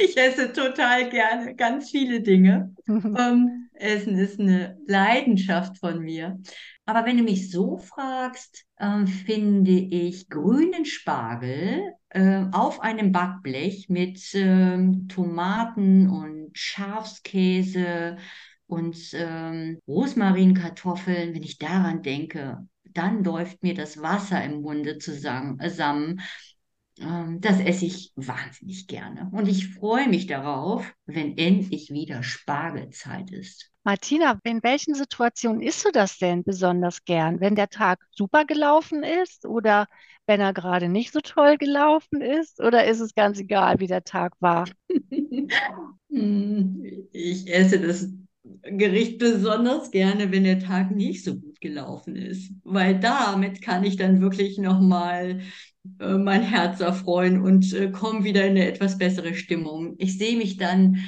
Ich 0.00 0.16
esse 0.16 0.52
total 0.52 1.10
gerne 1.10 1.54
ganz 1.54 1.90
viele 1.90 2.20
Dinge. 2.20 2.74
Ähm, 2.86 3.68
Essen 3.74 4.18
ist 4.18 4.40
eine 4.40 4.78
Leidenschaft 4.86 5.78
von 5.78 6.00
mir. 6.00 6.38
Aber 6.86 7.04
wenn 7.04 7.18
du 7.18 7.22
mich 7.22 7.50
so 7.50 7.78
fragst, 7.78 8.64
ähm, 8.80 9.06
finde 9.06 9.72
ich 9.72 10.28
grünen 10.28 10.84
Spargel 10.84 11.92
äh, 12.10 12.44
auf 12.52 12.80
einem 12.80 13.12
Backblech 13.12 13.88
mit 13.88 14.20
ähm, 14.34 15.08
Tomaten 15.08 16.08
und 16.08 16.50
Schafskäse 16.56 18.16
und 18.66 18.96
ähm, 19.12 19.80
Rosmarinkartoffeln, 19.86 21.34
wenn 21.34 21.42
ich 21.42 21.58
daran 21.58 22.02
denke, 22.02 22.66
dann 22.84 23.22
läuft 23.22 23.62
mir 23.62 23.74
das 23.74 24.00
Wasser 24.00 24.42
im 24.44 24.62
Munde 24.62 24.98
zusammen. 24.98 25.60
Ähm, 27.00 27.40
das 27.40 27.60
esse 27.60 27.86
ich 27.86 28.12
wahnsinnig 28.16 28.86
gerne. 28.86 29.30
Und 29.32 29.48
ich 29.48 29.74
freue 29.74 30.08
mich 30.08 30.26
darauf, 30.26 30.92
wenn 31.06 31.36
endlich 31.36 31.90
wieder 31.90 32.22
Spargelzeit 32.22 33.30
ist. 33.30 33.70
Martina, 33.84 34.38
in 34.44 34.62
welchen 34.62 34.94
Situationen 34.94 35.62
isst 35.62 35.84
du 35.84 35.90
das 35.90 36.18
denn 36.18 36.44
besonders 36.44 37.04
gern? 37.04 37.40
Wenn 37.40 37.54
der 37.54 37.68
Tag 37.68 38.00
super 38.10 38.44
gelaufen 38.44 39.02
ist 39.02 39.46
oder 39.46 39.86
wenn 40.26 40.40
er 40.40 40.52
gerade 40.52 40.88
nicht 40.88 41.12
so 41.12 41.20
toll 41.20 41.56
gelaufen 41.56 42.20
ist? 42.20 42.60
Oder 42.60 42.86
ist 42.86 43.00
es 43.00 43.14
ganz 43.14 43.38
egal, 43.38 43.80
wie 43.80 43.86
der 43.86 44.04
Tag 44.04 44.34
war? 44.40 44.66
Ich 47.12 47.48
esse 47.52 47.80
das 47.80 48.08
Gericht 48.62 49.18
besonders 49.18 49.90
gerne, 49.90 50.32
wenn 50.32 50.44
der 50.44 50.58
Tag 50.58 50.90
nicht 50.90 51.22
so 51.24 51.36
gut 51.36 51.60
gelaufen 51.60 52.16
ist, 52.16 52.50
weil 52.64 52.98
damit 52.98 53.62
kann 53.62 53.84
ich 53.84 53.96
dann 53.96 54.20
wirklich 54.20 54.58
nochmal 54.58 55.40
äh, 56.00 56.16
mein 56.16 56.42
Herz 56.42 56.80
erfreuen 56.80 57.40
und 57.40 57.72
äh, 57.72 57.90
komme 57.90 58.24
wieder 58.24 58.44
in 58.44 58.52
eine 58.52 58.66
etwas 58.66 58.98
bessere 58.98 59.34
Stimmung. 59.34 59.94
Ich 59.98 60.18
sehe 60.18 60.36
mich 60.36 60.56
dann 60.56 60.98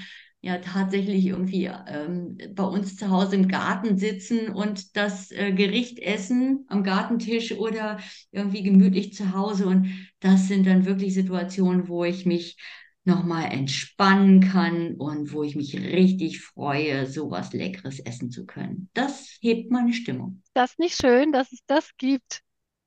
ja 0.42 0.58
tatsächlich 0.58 1.26
irgendwie 1.26 1.70
ähm, 1.86 2.38
bei 2.54 2.64
uns 2.64 2.96
zu 2.96 3.10
Hause 3.10 3.36
im 3.36 3.48
Garten 3.48 3.98
sitzen 3.98 4.48
und 4.48 4.96
das 4.96 5.30
äh, 5.32 5.52
Gericht 5.52 5.98
essen 5.98 6.64
am 6.68 6.82
Gartentisch 6.82 7.52
oder 7.52 7.98
irgendwie 8.32 8.62
gemütlich 8.62 9.12
zu 9.14 9.34
Hause. 9.34 9.66
Und 9.66 9.92
das 10.20 10.48
sind 10.48 10.66
dann 10.66 10.86
wirklich 10.86 11.12
Situationen, 11.14 11.88
wo 11.88 12.04
ich 12.04 12.24
mich 12.24 12.56
nochmal 13.04 13.50
entspannen 13.52 14.40
kann 14.40 14.94
und 14.94 15.32
wo 15.32 15.42
ich 15.42 15.56
mich 15.56 15.74
richtig 15.76 16.40
freue, 16.40 17.06
sowas 17.06 17.52
Leckeres 17.52 17.98
essen 18.00 18.30
zu 18.30 18.46
können. 18.46 18.88
Das 18.94 19.38
hebt 19.40 19.70
meine 19.70 19.92
Stimmung. 19.92 20.42
Das 20.54 20.72
ist 20.72 20.78
nicht 20.78 21.00
schön, 21.00 21.32
dass 21.32 21.52
es 21.52 21.60
das 21.66 21.90
gibt. 21.96 22.42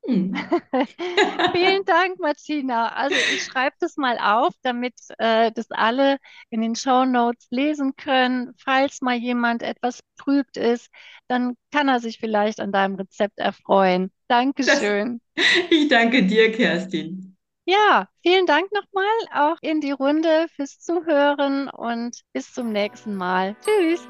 Hm. 0.06 0.36
Vielen 1.54 1.86
Dank, 1.86 2.20
Martina. 2.20 2.90
Also 2.90 3.16
ich 3.16 3.44
schreibe 3.44 3.76
das 3.80 3.96
mal 3.96 4.18
auf, 4.18 4.54
damit 4.62 4.94
äh, 5.18 5.52
das 5.52 5.72
alle 5.72 6.18
in 6.50 6.62
den 6.62 6.76
Show 6.76 7.06
Notes 7.06 7.48
lesen 7.52 7.96
können. 7.96 8.54
Falls 8.58 9.02
mal 9.02 9.16
jemand 9.16 9.64
etwas 9.64 10.02
trübt 10.18 10.58
ist, 10.58 10.90
dann 11.28 11.56
kann 11.72 11.88
er 11.88 12.00
sich 12.00 12.20
vielleicht 12.20 12.60
an 12.60 12.72
deinem 12.72 12.96
Rezept 12.96 13.40
erfreuen. 13.40 14.12
Dankeschön. 14.28 15.22
Das, 15.36 15.46
ich 15.70 15.88
danke 15.88 16.24
dir, 16.24 16.52
Kerstin. 16.52 17.38
Ja, 17.66 18.10
vielen 18.22 18.46
Dank 18.46 18.70
nochmal 18.74 19.06
auch 19.34 19.58
in 19.62 19.80
die 19.80 19.92
Runde 19.92 20.48
fürs 20.54 20.80
Zuhören 20.80 21.70
und 21.70 22.20
bis 22.34 22.52
zum 22.52 22.74
nächsten 22.74 23.16
Mal. 23.16 23.56
Tschüss. 23.64 24.02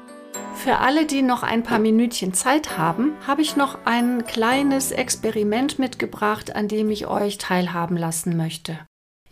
Für 0.54 0.78
alle, 0.78 1.06
die 1.06 1.22
noch 1.22 1.42
ein 1.42 1.62
paar 1.62 1.78
Minütchen 1.78 2.32
Zeit 2.32 2.78
haben, 2.78 3.12
habe 3.26 3.42
ich 3.42 3.56
noch 3.56 3.84
ein 3.84 4.24
kleines 4.24 4.92
Experiment 4.92 5.78
mitgebracht, 5.78 6.56
an 6.56 6.68
dem 6.68 6.90
ich 6.90 7.06
euch 7.06 7.38
teilhaben 7.38 7.96
lassen 7.96 8.36
möchte. 8.36 8.78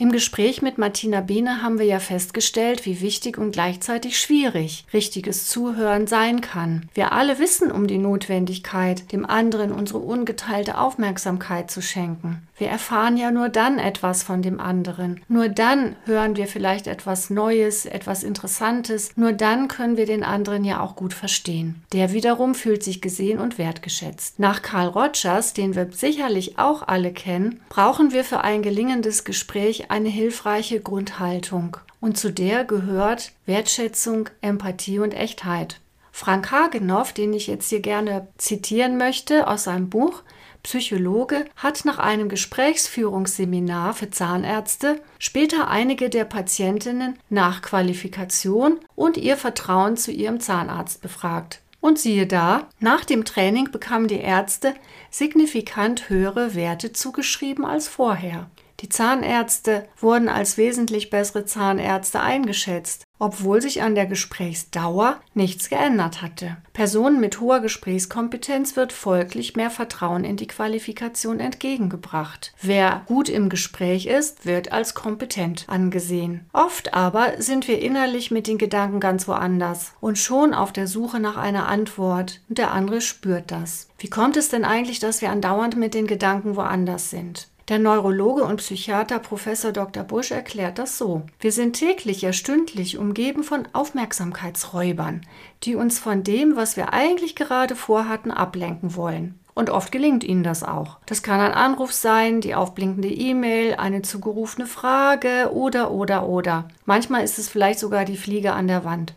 Im 0.03 0.11
Gespräch 0.11 0.63
mit 0.63 0.79
Martina 0.79 1.21
Biene 1.21 1.63
haben 1.63 1.79
wir 1.79 1.87
ja 1.87 2.01
festgestellt, 2.01 2.87
wie 2.87 3.01
wichtig 3.01 3.39
und 3.39 3.53
gleichzeitig 3.53 4.19
schwierig 4.19 4.85
richtiges 4.93 5.47
Zuhören 5.47 6.09
sein 6.09 6.41
kann. 6.41 6.89
Wir 6.93 7.13
alle 7.13 7.39
wissen 7.39 7.71
um 7.71 7.87
die 7.87 7.99
Notwendigkeit, 7.99 9.13
dem 9.13 9.25
anderen 9.25 9.71
unsere 9.71 10.01
ungeteilte 10.01 10.77
Aufmerksamkeit 10.77 11.71
zu 11.71 11.81
schenken. 11.83 12.43
Wir 12.59 12.69
erfahren 12.69 13.17
ja 13.17 13.31
nur 13.31 13.49
dann 13.49 13.79
etwas 13.79 14.23
von 14.23 14.43
dem 14.43 14.61
anderen. 14.61 15.21
Nur 15.29 15.49
dann 15.49 15.97
hören 16.05 16.37
wir 16.37 16.47
vielleicht 16.47 16.87
etwas 16.87 17.31
Neues, 17.31 17.87
etwas 17.87 18.23
Interessantes. 18.23 19.17
Nur 19.17 19.33
dann 19.33 19.69
können 19.69 19.97
wir 19.97 20.07
den 20.07 20.23
anderen 20.23 20.65
ja 20.65 20.81
auch 20.81 20.97
gut 20.97 21.15
verstehen. 21.15 21.83
Der 21.93 22.13
wiederum 22.13 22.55
fühlt 22.55 22.83
sich 22.83 23.01
gesehen 23.01 23.39
und 23.39 23.59
wertgeschätzt. 23.59 24.39
Nach 24.39 24.63
Carl 24.63 24.89
Rogers, 24.89 25.55
den 25.55 25.75
wir 25.75 25.89
sicherlich 25.93 26.59
auch 26.59 26.87
alle 26.87 27.13
kennen, 27.13 27.61
brauchen 27.69 28.13
wir 28.13 28.25
für 28.25 28.43
ein 28.43 28.63
gelingendes 28.63 29.25
Gespräch 29.25 29.91
eine 29.93 30.09
hilfreiche 30.09 30.81
Grundhaltung. 30.81 31.77
Und 32.01 32.17
zu 32.17 32.33
der 32.33 32.65
gehört 32.65 33.33
Wertschätzung, 33.45 34.31
Empathie 34.41 34.99
und 34.99 35.13
Echtheit. 35.13 35.81
Frank 36.11 36.51
Hagenow, 36.51 37.13
den 37.13 37.35
ich 37.35 37.47
jetzt 37.47 37.69
hier 37.69 37.81
gerne 37.81 38.27
zitieren 38.39 38.97
möchte 38.97 39.47
aus 39.47 39.65
seinem 39.65 39.91
Buch, 39.91 40.23
Psychologe, 40.63 41.45
hat 41.57 41.85
nach 41.85 41.99
einem 41.99 42.31
Gesprächsführungsseminar 42.31 43.93
für 43.93 44.09
Zahnärzte 44.09 44.99
später 45.19 45.69
einige 45.69 46.09
der 46.09 46.25
Patientinnen 46.25 47.19
nach 47.29 47.61
Qualifikation 47.61 48.81
und 48.95 49.19
ihr 49.19 49.37
Vertrauen 49.37 49.99
zu 49.99 50.11
ihrem 50.11 50.41
Zahnarzt 50.41 51.03
befragt. 51.03 51.61
Und 51.81 51.99
siehe 51.99 52.27
da, 52.27 52.69
nach 52.81 53.05
dem 53.05 53.27
Training 53.27 53.71
bekamen 53.71 54.09
die 54.09 54.21
Ärzte 54.21 54.75
signifikant 55.11 56.09
höhere 56.09 56.55
Werte 56.55 56.95
zugeschrieben 56.95 57.67
als 57.67 57.89
vorher. 57.89 58.49
Die 58.83 58.89
Zahnärzte 58.89 59.87
wurden 60.01 60.29
als 60.29 60.59
wesentlich 60.59 61.09
bessere 61.09 61.45
Zahnärzte 61.45 62.21
eingeschätzt, 62.21 63.05
obwohl 63.21 63.63
sich 63.63 63.81
an 63.81 63.95
der 63.95 64.07
Gesprächsdauer 64.07 65.21
nichts 65.35 65.71
geändert 65.71 66.21
hatte. 66.21 66.57
Personen 66.73 67.21
mit 67.21 67.39
hoher 67.39 67.61
Gesprächskompetenz 67.61 68.75
wird 68.75 68.93
folglich 68.93 69.55
mehr 69.55 69.71
Vertrauen 69.71 70.25
in 70.25 70.37
die 70.37 70.49
Qualifikation 70.49 71.39
entgegengebracht. 71.39 72.53
Wer 72.61 73.03
gut 73.07 73.29
im 73.29 73.49
Gespräch 73.49 74.07
ist, 74.07 74.45
wird 74.47 74.73
als 74.73 74.95
kompetent 74.95 75.67
angesehen. 75.69 76.49
Oft 76.53 76.93
aber 76.93 77.41
sind 77.41 77.69
wir 77.69 77.81
innerlich 77.81 78.33
mit 78.33 78.49
den 78.49 78.59
Gedanken 78.59 78.99
ganz 78.99 79.29
woanders 79.29 79.93
und 80.01 80.19
schon 80.19 80.55
auf 80.55 80.73
der 80.73 80.89
Suche 80.89 81.21
nach 81.21 81.37
einer 81.37 81.69
Antwort 81.69 82.41
und 82.49 82.59
der 82.59 82.73
andere 82.73 83.01
spürt 83.01 83.53
das. 83.53 83.89
Wie 83.99 84.11
kommt 84.11 84.37
es 84.37 84.49
denn 84.49 84.65
eigentlich, 84.65 84.99
dass 84.99 85.23
wir 85.23 85.31
andauernd 85.31 85.77
mit 85.77 85.95
den 85.95 86.09
Gedanken 86.09 86.57
woanders 86.57 87.11
sind? 87.11 87.52
Der 87.69 87.79
Neurologe 87.79 88.43
und 88.43 88.57
Psychiater 88.57 89.21
Professor 89.21 89.71
Dr. 89.71 90.03
Busch 90.03 90.33
erklärt 90.33 90.79
das 90.79 90.99
so. 90.99 91.23
Wir 91.39 91.53
sind 91.53 91.75
täglich, 91.75 92.21
ja 92.21 92.33
stündlich 92.33 92.99
umgeben 92.99 93.45
von 93.45 93.69
Aufmerksamkeitsräubern, 93.73 95.21
die 95.63 95.77
uns 95.77 96.01
von 96.01 96.25
dem, 96.25 96.57
was 96.57 96.77
wir 96.77 96.93
eigentlich 96.93 97.37
gerade 97.37 97.77
vorhatten, 97.77 98.33
ablenken 98.33 98.97
wollen. 98.97 99.39
Und 99.55 99.71
oft 99.71 99.93
gelingt 99.93 100.25
ihnen 100.25 100.43
das 100.43 100.65
auch. 100.65 100.97
Das 101.07 101.23
kann 101.23 101.39
ein 101.39 101.53
Anruf 101.53 101.93
sein, 101.93 102.41
die 102.41 102.55
aufblinkende 102.55 103.11
E-Mail, 103.11 103.75
eine 103.75 104.03
zugerufene 104.03 104.67
Frage 104.67 105.51
oder 105.53 105.91
oder 105.91 106.27
oder. 106.27 106.69
Manchmal 106.85 107.23
ist 107.23 107.39
es 107.39 107.49
vielleicht 107.49 107.79
sogar 107.79 108.05
die 108.05 108.17
Fliege 108.17 108.55
an 108.55 108.67
der 108.67 108.85
Wand. 108.85 109.15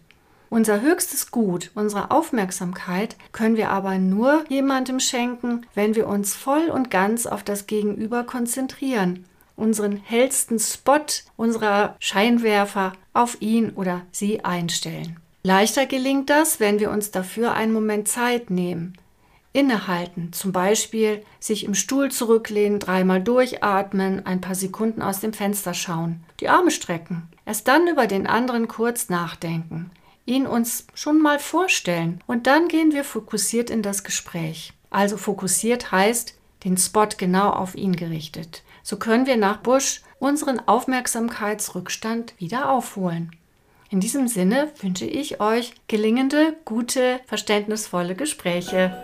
Unser 0.55 0.79
höchstes 0.79 1.31
Gut, 1.31 1.71
unsere 1.75 2.11
Aufmerksamkeit, 2.11 3.17
können 3.33 3.57
wir 3.57 3.71
aber 3.71 3.97
nur 3.97 4.45
jemandem 4.47 5.01
schenken, 5.01 5.67
wenn 5.73 5.95
wir 5.95 6.07
uns 6.07 6.33
voll 6.33 6.69
und 6.69 6.89
ganz 6.89 7.25
auf 7.25 7.43
das 7.43 7.67
Gegenüber 7.67 8.23
konzentrieren, 8.23 9.25
unseren 9.57 9.97
hellsten 9.97 10.57
Spot 10.57 11.01
unserer 11.35 11.97
Scheinwerfer 11.99 12.93
auf 13.11 13.41
ihn 13.41 13.71
oder 13.71 14.03
sie 14.13 14.45
einstellen. 14.45 15.19
Leichter 15.43 15.87
gelingt 15.87 16.29
das, 16.29 16.61
wenn 16.61 16.79
wir 16.79 16.89
uns 16.89 17.11
dafür 17.11 17.53
einen 17.53 17.73
Moment 17.73 18.07
Zeit 18.07 18.49
nehmen. 18.49 18.97
Innehalten, 19.51 20.31
zum 20.31 20.53
Beispiel 20.53 21.21
sich 21.37 21.65
im 21.65 21.75
Stuhl 21.75 22.11
zurücklehnen, 22.11 22.79
dreimal 22.79 23.21
durchatmen, 23.21 24.25
ein 24.25 24.39
paar 24.39 24.55
Sekunden 24.55 25.01
aus 25.01 25.19
dem 25.19 25.33
Fenster 25.33 25.73
schauen, 25.73 26.23
die 26.39 26.47
Arme 26.47 26.71
strecken, 26.71 27.27
erst 27.45 27.67
dann 27.67 27.89
über 27.89 28.07
den 28.07 28.25
anderen 28.25 28.69
kurz 28.69 29.09
nachdenken 29.09 29.91
ihn 30.25 30.47
uns 30.47 30.87
schon 30.93 31.21
mal 31.21 31.39
vorstellen 31.39 32.21
und 32.27 32.47
dann 32.47 32.67
gehen 32.67 32.91
wir 32.91 33.03
fokussiert 33.03 33.69
in 33.69 33.81
das 33.81 34.03
Gespräch. 34.03 34.73
Also 34.89 35.17
fokussiert 35.17 35.91
heißt 35.91 36.35
den 36.63 36.77
Spot 36.77 37.07
genau 37.17 37.49
auf 37.49 37.75
ihn 37.75 37.95
gerichtet. 37.95 38.63
So 38.81 38.97
können 38.97 39.25
wir 39.25 39.37
nach 39.37 39.57
Bush 39.57 40.01
unseren 40.19 40.59
Aufmerksamkeitsrückstand 40.59 42.33
wieder 42.39 42.69
aufholen. 42.71 43.35
In 43.89 43.99
diesem 43.99 44.27
Sinne 44.27 44.71
wünsche 44.81 45.05
ich 45.05 45.39
euch 45.39 45.73
gelingende, 45.87 46.55
gute, 46.65 47.19
verständnisvolle 47.27 48.15
Gespräche. 48.15 49.03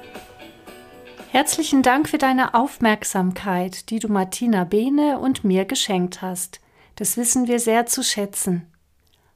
Herzlichen 1.30 1.82
Dank 1.82 2.10
für 2.10 2.18
deine 2.18 2.56
Aufmerksamkeit, 2.56 3.90
die 3.90 4.00
du 4.00 4.10
Martina 4.10 4.64
Behne 4.64 5.20
und 5.20 5.44
mir 5.44 5.66
geschenkt 5.66 6.22
hast. 6.22 6.60
Das 6.96 7.16
wissen 7.16 7.48
wir 7.48 7.60
sehr 7.60 7.86
zu 7.86 8.04
schätzen. 8.04 8.71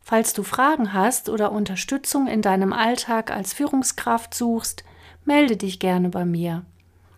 Falls 0.07 0.33
du 0.33 0.43
Fragen 0.43 0.93
hast 0.93 1.29
oder 1.29 1.51
Unterstützung 1.51 2.27
in 2.27 2.43
deinem 2.43 2.73
Alltag 2.73 3.31
als 3.31 3.53
Führungskraft 3.53 4.35
suchst, 4.35 4.83
melde 5.23 5.57
dich 5.57 5.79
gerne 5.79 6.09
bei 6.09 6.25
mir. 6.25 6.63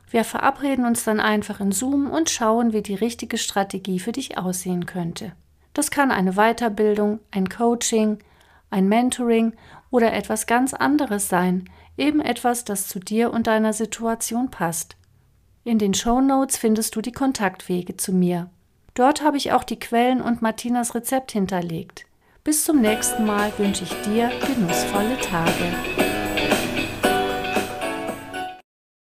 Wir 0.09 0.23
verabreden 0.23 0.85
uns 0.85 1.03
dann 1.03 1.19
einfach 1.19 1.59
in 1.59 1.73
Zoom 1.73 2.09
und 2.09 2.29
schauen, 2.29 2.71
wie 2.71 2.81
die 2.81 2.95
richtige 2.95 3.37
Strategie 3.37 3.99
für 3.99 4.13
dich 4.13 4.37
aussehen 4.37 4.85
könnte. 4.85 5.33
Das 5.73 5.91
kann 5.91 6.11
eine 6.11 6.35
Weiterbildung, 6.35 7.19
ein 7.29 7.49
Coaching, 7.49 8.19
ein 8.69 8.87
Mentoring 8.87 9.51
oder 9.91 10.13
etwas 10.13 10.47
ganz 10.47 10.73
anderes 10.73 11.27
sein, 11.27 11.69
eben 11.97 12.21
etwas, 12.21 12.63
das 12.63 12.87
zu 12.87 12.99
dir 13.01 13.33
und 13.33 13.47
deiner 13.47 13.73
Situation 13.73 14.49
passt. 14.49 14.95
In 15.65 15.77
den 15.77 15.93
Show 15.93 16.21
Notes 16.21 16.55
findest 16.55 16.95
du 16.95 17.01
die 17.01 17.11
Kontaktwege 17.11 17.97
zu 17.97 18.13
mir. 18.13 18.49
Dort 18.93 19.21
habe 19.21 19.35
ich 19.35 19.51
auch 19.51 19.65
die 19.65 19.77
Quellen 19.77 20.21
und 20.21 20.41
Martinas 20.41 20.95
Rezept 20.95 21.33
hinterlegt. 21.33 22.07
Bis 22.47 22.63
zum 22.63 22.79
nächsten 22.79 23.25
Mal 23.25 23.51
wünsche 23.57 23.83
ich 23.83 23.93
dir 24.03 24.31
genussvolle 24.47 25.17
Tage. 25.19 26.06